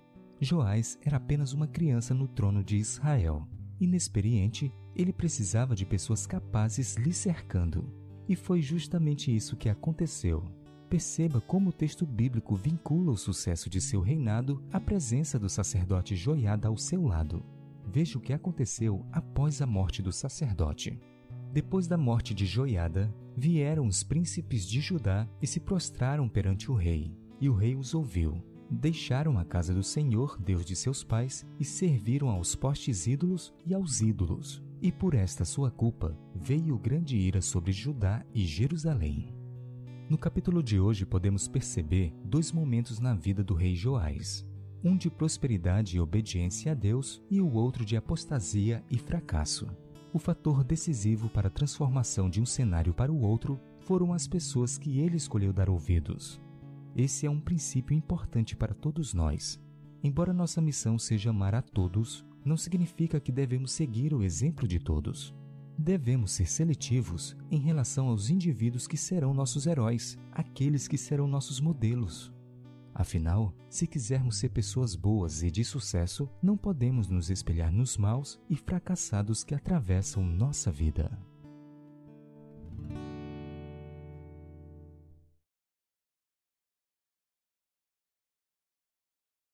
Joás 0.43 0.97
era 1.01 1.17
apenas 1.17 1.53
uma 1.53 1.67
criança 1.67 2.13
no 2.13 2.27
trono 2.27 2.63
de 2.63 2.77
Israel. 2.77 3.47
Inexperiente, 3.79 4.71
ele 4.95 5.13
precisava 5.13 5.75
de 5.75 5.85
pessoas 5.85 6.25
capazes 6.25 6.95
lhe 6.95 7.13
cercando. 7.13 7.91
E 8.27 8.35
foi 8.35 8.61
justamente 8.61 9.33
isso 9.35 9.57
que 9.57 9.69
aconteceu. 9.69 10.43
Perceba 10.89 11.41
como 11.41 11.69
o 11.69 11.73
texto 11.73 12.05
bíblico 12.05 12.55
vincula 12.55 13.11
o 13.11 13.17
sucesso 13.17 13.69
de 13.69 13.81
seu 13.81 14.01
reinado 14.01 14.63
à 14.71 14.79
presença 14.79 15.39
do 15.39 15.49
sacerdote 15.49 16.15
Joiada 16.15 16.67
ao 16.67 16.77
seu 16.77 17.03
lado. 17.03 17.43
Veja 17.85 18.17
o 18.17 18.21
que 18.21 18.33
aconteceu 18.33 19.05
após 19.11 19.61
a 19.61 19.65
morte 19.65 20.01
do 20.01 20.11
sacerdote. 20.11 20.99
Depois 21.51 21.87
da 21.87 21.97
morte 21.97 22.33
de 22.33 22.45
Joiada, 22.45 23.13
vieram 23.35 23.87
os 23.87 24.03
príncipes 24.03 24.67
de 24.67 24.79
Judá 24.79 25.27
e 25.41 25.47
se 25.47 25.59
prostraram 25.59 26.29
perante 26.29 26.71
o 26.71 26.75
rei, 26.75 27.11
e 27.41 27.49
o 27.49 27.53
rei 27.53 27.75
os 27.75 27.93
ouviu 27.93 28.52
deixaram 28.69 29.37
a 29.37 29.45
casa 29.45 29.73
do 29.73 29.83
Senhor, 29.83 30.37
Deus 30.39 30.65
de 30.65 30.75
seus 30.75 31.03
pais, 31.03 31.45
e 31.59 31.65
serviram 31.65 32.29
aos 32.29 32.55
postes 32.55 33.07
ídolos 33.07 33.53
e 33.65 33.73
aos 33.73 34.01
ídolos. 34.01 34.63
E 34.81 34.91
por 34.91 35.13
esta 35.13 35.45
sua 35.45 35.71
culpa 35.71 36.17
veio 36.35 36.77
grande 36.77 37.15
ira 37.15 37.41
sobre 37.41 37.71
Judá 37.71 38.25
e 38.33 38.45
Jerusalém. 38.45 39.33
No 40.09 40.17
capítulo 40.17 40.61
de 40.61 40.79
hoje 40.79 41.05
podemos 41.05 41.47
perceber 41.47 42.13
dois 42.25 42.51
momentos 42.51 42.99
na 42.99 43.13
vida 43.13 43.43
do 43.43 43.53
rei 43.53 43.75
Joás: 43.75 44.45
um 44.83 44.97
de 44.97 45.09
prosperidade 45.09 45.95
e 45.95 45.99
obediência 45.99 46.73
a 46.73 46.75
Deus 46.75 47.21
e 47.31 47.39
o 47.39 47.53
outro 47.53 47.85
de 47.85 47.95
apostasia 47.95 48.83
e 48.91 48.97
fracasso. 48.97 49.67
O 50.11 50.19
fator 50.19 50.63
decisivo 50.63 51.29
para 51.29 51.47
a 51.47 51.51
transformação 51.51 52.29
de 52.29 52.41
um 52.41 52.45
cenário 52.45 52.93
para 52.93 53.11
o 53.11 53.21
outro 53.21 53.59
foram 53.79 54.13
as 54.13 54.27
pessoas 54.27 54.77
que 54.77 54.99
ele 54.99 55.17
escolheu 55.17 55.53
dar 55.53 55.69
ouvidos. 55.69 56.39
Esse 56.95 57.25
é 57.25 57.29
um 57.29 57.39
princípio 57.39 57.95
importante 57.95 58.55
para 58.55 58.73
todos 58.73 59.13
nós. 59.13 59.59
Embora 60.03 60.33
nossa 60.33 60.61
missão 60.61 60.99
seja 60.99 61.31
amar 61.31 61.55
a 61.55 61.61
todos, 61.61 62.25
não 62.45 62.57
significa 62.57 63.19
que 63.19 63.31
devemos 63.31 63.71
seguir 63.71 64.13
o 64.13 64.21
exemplo 64.21 64.67
de 64.67 64.79
todos. 64.79 65.33
Devemos 65.77 66.31
ser 66.31 66.47
seletivos 66.47 67.35
em 67.49 67.57
relação 67.57 68.09
aos 68.09 68.29
indivíduos 68.29 68.85
que 68.85 68.97
serão 68.97 69.33
nossos 69.33 69.65
heróis, 69.65 70.17
aqueles 70.31 70.87
que 70.87 70.97
serão 70.97 71.27
nossos 71.27 71.59
modelos. 71.59 72.31
Afinal, 72.93 73.55
se 73.69 73.87
quisermos 73.87 74.37
ser 74.37 74.49
pessoas 74.49 74.95
boas 74.95 75.41
e 75.41 75.49
de 75.49 75.63
sucesso, 75.63 76.29
não 76.43 76.55
podemos 76.55 77.09
nos 77.09 77.31
espelhar 77.31 77.71
nos 77.71 77.97
maus 77.97 78.39
e 78.47 78.55
fracassados 78.55 79.43
que 79.43 79.55
atravessam 79.55 80.23
nossa 80.23 80.71
vida. 80.71 81.11